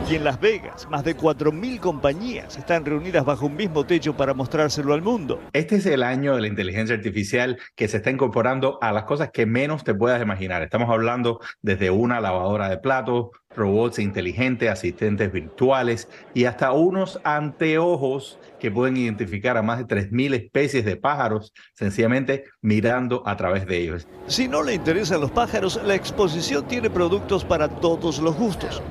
Y 0.10 0.16
en 0.16 0.24
Las 0.24 0.40
Vegas, 0.40 0.88
más 0.90 1.04
de 1.04 1.16
4.000 1.16 1.80
compañías 1.80 2.58
están 2.58 2.86
reunidas 2.86 3.24
bajo 3.24 3.46
un 3.46 3.56
mismo 3.56 3.86
techo 3.86 4.18
para 4.18 4.34
mostrárselo 4.34 4.94
al 4.94 5.04
mundo. 5.04 5.40
Este 5.54 5.76
es 5.76 5.86
el 5.86 6.04
año 6.04 6.36
de 6.36 6.42
la 6.42 6.48
inteligencia 6.48 6.96
artificial 6.96 7.58
que 7.76 7.88
se 7.88 7.98
está 7.98 8.10
incorporando 8.10 8.80
a 8.82 8.92
las 8.92 9.06
cosas 9.06 9.30
que 9.32 9.46
menos 9.46 9.84
te 9.84 9.94
puedas 9.94 10.22
imaginar. 10.22 10.64
Estamos 10.64 10.90
hablando 10.90 11.40
desde 11.62 11.92
una 11.92 12.20
lavadora 12.20 12.68
de 12.68 12.78
platos, 12.78 13.30
robots 13.56 14.00
inteligentes, 14.00 14.70
asistentes 14.70 15.32
virtuales 15.32 16.08
y 16.34 16.46
hasta 16.46 16.72
unos 16.72 17.20
anteojos 17.24 18.40
que 18.60 18.72
pueden 18.72 18.98
identificar 18.98 19.58
a 19.58 19.62
más 19.62 19.80
de 19.80 19.86
3.000 19.86 20.36
especies 20.36 20.86
de 20.86 20.96
pájaros 20.96 21.54
sencillamente 21.74 22.46
mirando 22.62 23.24
a 23.26 23.38
través 23.38 23.66
de 23.66 23.78
ellos. 23.78 24.08
Si 24.28 24.48
no 24.48 24.64
le 24.64 24.74
interesan 24.74 25.22
los 25.22 25.32
pájaros, 25.32 25.80
la 25.84 25.96
exposición 25.96 26.68
tiene 26.68 26.90
productos 26.90 27.46
para 27.46 27.68
todos 27.68 28.20
los 28.20 28.36
gustos. 28.36 28.82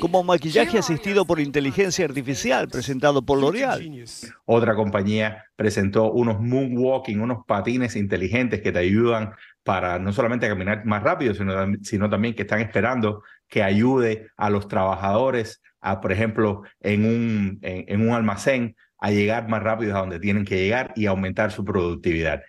Como 0.00 0.24
maquillaje 0.24 0.76
asistido 0.76 1.24
por 1.24 1.38
inteligencia 1.38 2.04
artificial 2.04 2.66
presentado 2.66 3.22
por 3.22 3.38
L'Oreal. 3.38 4.04
Otra 4.46 4.74
compañía 4.74 5.44
presentó 5.54 6.10
unos 6.10 6.40
moonwalking, 6.40 7.20
unos 7.20 7.44
patines 7.46 7.94
inteligentes 7.94 8.60
que 8.60 8.72
te 8.72 8.80
ayudan 8.80 9.32
para 9.62 9.98
no 9.98 10.12
solamente 10.12 10.48
caminar 10.48 10.84
más 10.84 11.02
rápido, 11.02 11.34
sino, 11.34 11.52
sino 11.82 12.10
también 12.10 12.34
que 12.34 12.42
están 12.42 12.60
esperando 12.60 13.22
que 13.48 13.62
ayude 13.62 14.28
a 14.36 14.50
los 14.50 14.68
trabajadores, 14.68 15.62
a, 15.80 16.00
por 16.00 16.12
ejemplo, 16.12 16.62
en 16.80 17.04
un, 17.04 17.58
en 17.62 18.00
un 18.00 18.14
almacén, 18.14 18.76
a 18.98 19.10
llegar 19.10 19.48
más 19.48 19.62
rápido 19.62 19.96
a 19.96 20.00
donde 20.00 20.20
tienen 20.20 20.44
que 20.44 20.56
llegar 20.56 20.92
y 20.94 21.06
aumentar 21.06 21.50
su 21.50 21.64
productividad. 21.64 22.40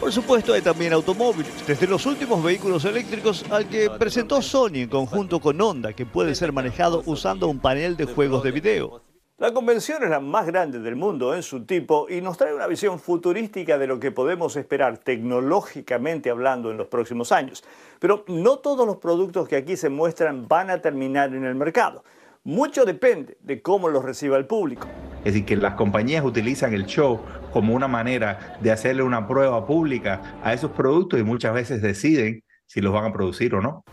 Por 0.00 0.10
supuesto, 0.10 0.54
hay 0.54 0.62
también 0.62 0.94
automóviles, 0.94 1.52
desde 1.66 1.86
los 1.86 2.06
últimos 2.06 2.42
vehículos 2.42 2.86
eléctricos 2.86 3.44
al 3.50 3.68
que 3.68 3.90
presentó 3.90 4.40
Sony 4.40 4.76
en 4.76 4.88
conjunto 4.88 5.40
con 5.40 5.60
Honda, 5.60 5.92
que 5.92 6.06
puede 6.06 6.34
ser 6.34 6.52
manejado 6.52 7.02
usando 7.04 7.48
un 7.48 7.60
panel 7.60 7.98
de 7.98 8.06
juegos 8.06 8.42
de 8.42 8.50
video. 8.50 9.09
La 9.40 9.54
convención 9.54 10.02
es 10.02 10.10
la 10.10 10.20
más 10.20 10.44
grande 10.44 10.80
del 10.80 10.96
mundo 10.96 11.34
en 11.34 11.42
su 11.42 11.64
tipo 11.64 12.06
y 12.10 12.20
nos 12.20 12.36
trae 12.36 12.52
una 12.52 12.66
visión 12.66 12.98
futurística 12.98 13.78
de 13.78 13.86
lo 13.86 13.98
que 13.98 14.10
podemos 14.10 14.54
esperar 14.54 14.98
tecnológicamente 14.98 16.28
hablando 16.28 16.70
en 16.70 16.76
los 16.76 16.88
próximos 16.88 17.32
años. 17.32 17.64
Pero 18.00 18.22
no 18.28 18.58
todos 18.58 18.86
los 18.86 18.98
productos 18.98 19.48
que 19.48 19.56
aquí 19.56 19.78
se 19.78 19.88
muestran 19.88 20.46
van 20.46 20.68
a 20.68 20.82
terminar 20.82 21.34
en 21.34 21.44
el 21.44 21.54
mercado. 21.54 22.04
Mucho 22.44 22.84
depende 22.84 23.38
de 23.40 23.62
cómo 23.62 23.88
los 23.88 24.04
reciba 24.04 24.36
el 24.36 24.44
público. 24.44 24.86
Es 25.20 25.32
decir, 25.32 25.46
que 25.46 25.56
las 25.56 25.72
compañías 25.72 26.22
utilizan 26.22 26.74
el 26.74 26.84
show 26.84 27.22
como 27.50 27.74
una 27.74 27.88
manera 27.88 28.58
de 28.60 28.70
hacerle 28.70 29.02
una 29.02 29.26
prueba 29.26 29.66
pública 29.66 30.38
a 30.44 30.52
esos 30.52 30.72
productos 30.72 31.18
y 31.18 31.22
muchas 31.22 31.54
veces 31.54 31.80
deciden 31.80 32.44
si 32.66 32.82
los 32.82 32.92
van 32.92 33.06
a 33.06 33.12
producir 33.14 33.54
o 33.54 33.62
no. 33.62 33.84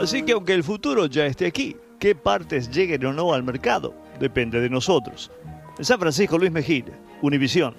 Así 0.00 0.24
que 0.24 0.32
aunque 0.32 0.52
el 0.52 0.64
futuro 0.64 1.06
ya 1.06 1.26
esté 1.26 1.46
aquí, 1.46 1.76
qué 1.98 2.14
partes 2.14 2.70
lleguen 2.70 3.04
o 3.06 3.12
no 3.12 3.32
al 3.32 3.42
mercado 3.42 3.94
depende 4.18 4.60
de 4.60 4.70
nosotros. 4.70 5.30
En 5.78 5.84
San 5.84 5.98
Francisco, 5.98 6.38
Luis 6.38 6.52
Mejía, 6.52 6.84
Univisión. 7.22 7.74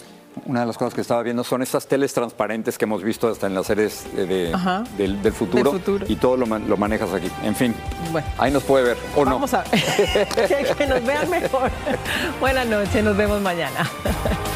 Una 0.45 0.61
de 0.61 0.65
las 0.65 0.77
cosas 0.77 0.93
que 0.93 0.99
estaba 0.99 1.23
viendo 1.23 1.45
son 1.45 1.61
estas 1.61 1.87
teles 1.87 2.13
transparentes 2.13 2.77
que 2.77 2.83
hemos 2.83 3.01
visto 3.01 3.29
hasta 3.29 3.47
en 3.47 3.55
las 3.55 3.67
series 3.67 4.05
de, 4.13 4.53
del, 4.97 5.31
futuro, 5.31 5.79
y 6.09 6.17
todo 6.17 6.35
lo, 6.35 6.45
lo, 6.45 6.75
manejas 6.75 7.13
aquí. 7.13 7.29
En 7.41 7.55
fin, 7.55 7.73
ahí 8.37 8.51
nos 8.51 8.63
puede 8.63 8.83
ver 8.83 8.97
o 9.15 9.23
Vamos 9.23 9.53
no. 9.53 9.59
a 9.59 9.63
ver. 9.63 10.27
que, 10.27 10.73
que 10.77 10.87
nos 10.87 11.05
vean 11.05 11.29
mejor. 11.29 11.71
Buenas 12.41 12.67
noches, 12.67 13.01
nos 13.01 13.15
vemos 13.15 13.41
mañana. 13.41 13.89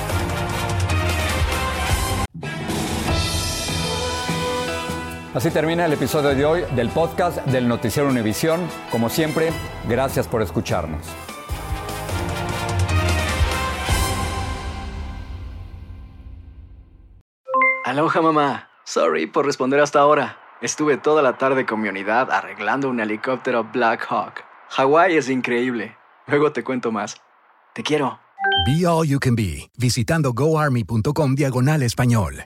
Así 5.33 5.51
termina 5.51 5.85
el 5.85 5.93
episodio 5.93 6.29
de 6.29 6.43
hoy 6.43 6.63
del 6.75 6.89
podcast 6.89 7.37
del 7.45 7.67
Noticiero 7.67 8.09
Univisión. 8.09 8.61
Como 8.91 9.09
siempre, 9.09 9.51
gracias 9.87 10.27
por 10.27 10.41
escucharnos. 10.41 11.05
Aloha 17.85 18.21
mamá. 18.21 18.69
Sorry 18.85 19.27
por 19.27 19.45
responder 19.45 19.79
hasta 19.79 19.99
ahora. 19.99 20.37
Estuve 20.61 20.97
toda 20.97 21.21
la 21.21 21.37
tarde 21.37 21.65
con 21.65 21.79
mi 21.79 21.89
unidad 21.89 22.31
arreglando 22.31 22.89
un 22.89 22.99
helicóptero 22.99 23.63
Black 23.71 24.07
Hawk. 24.09 24.43
Hawái 24.69 25.15
es 25.15 25.29
increíble. 25.29 25.95
Luego 26.25 26.51
te 26.51 26.63
cuento 26.63 26.91
más. 26.91 27.17
Te 27.73 27.83
quiero. 27.83 28.19
Be 28.65 28.85
All 28.85 29.07
You 29.07 29.19
Can 29.19 29.35
Be, 29.35 29.69
visitando 29.77 30.33
goarmy.com 30.33 31.35
diagonal 31.35 31.83
español. 31.83 32.45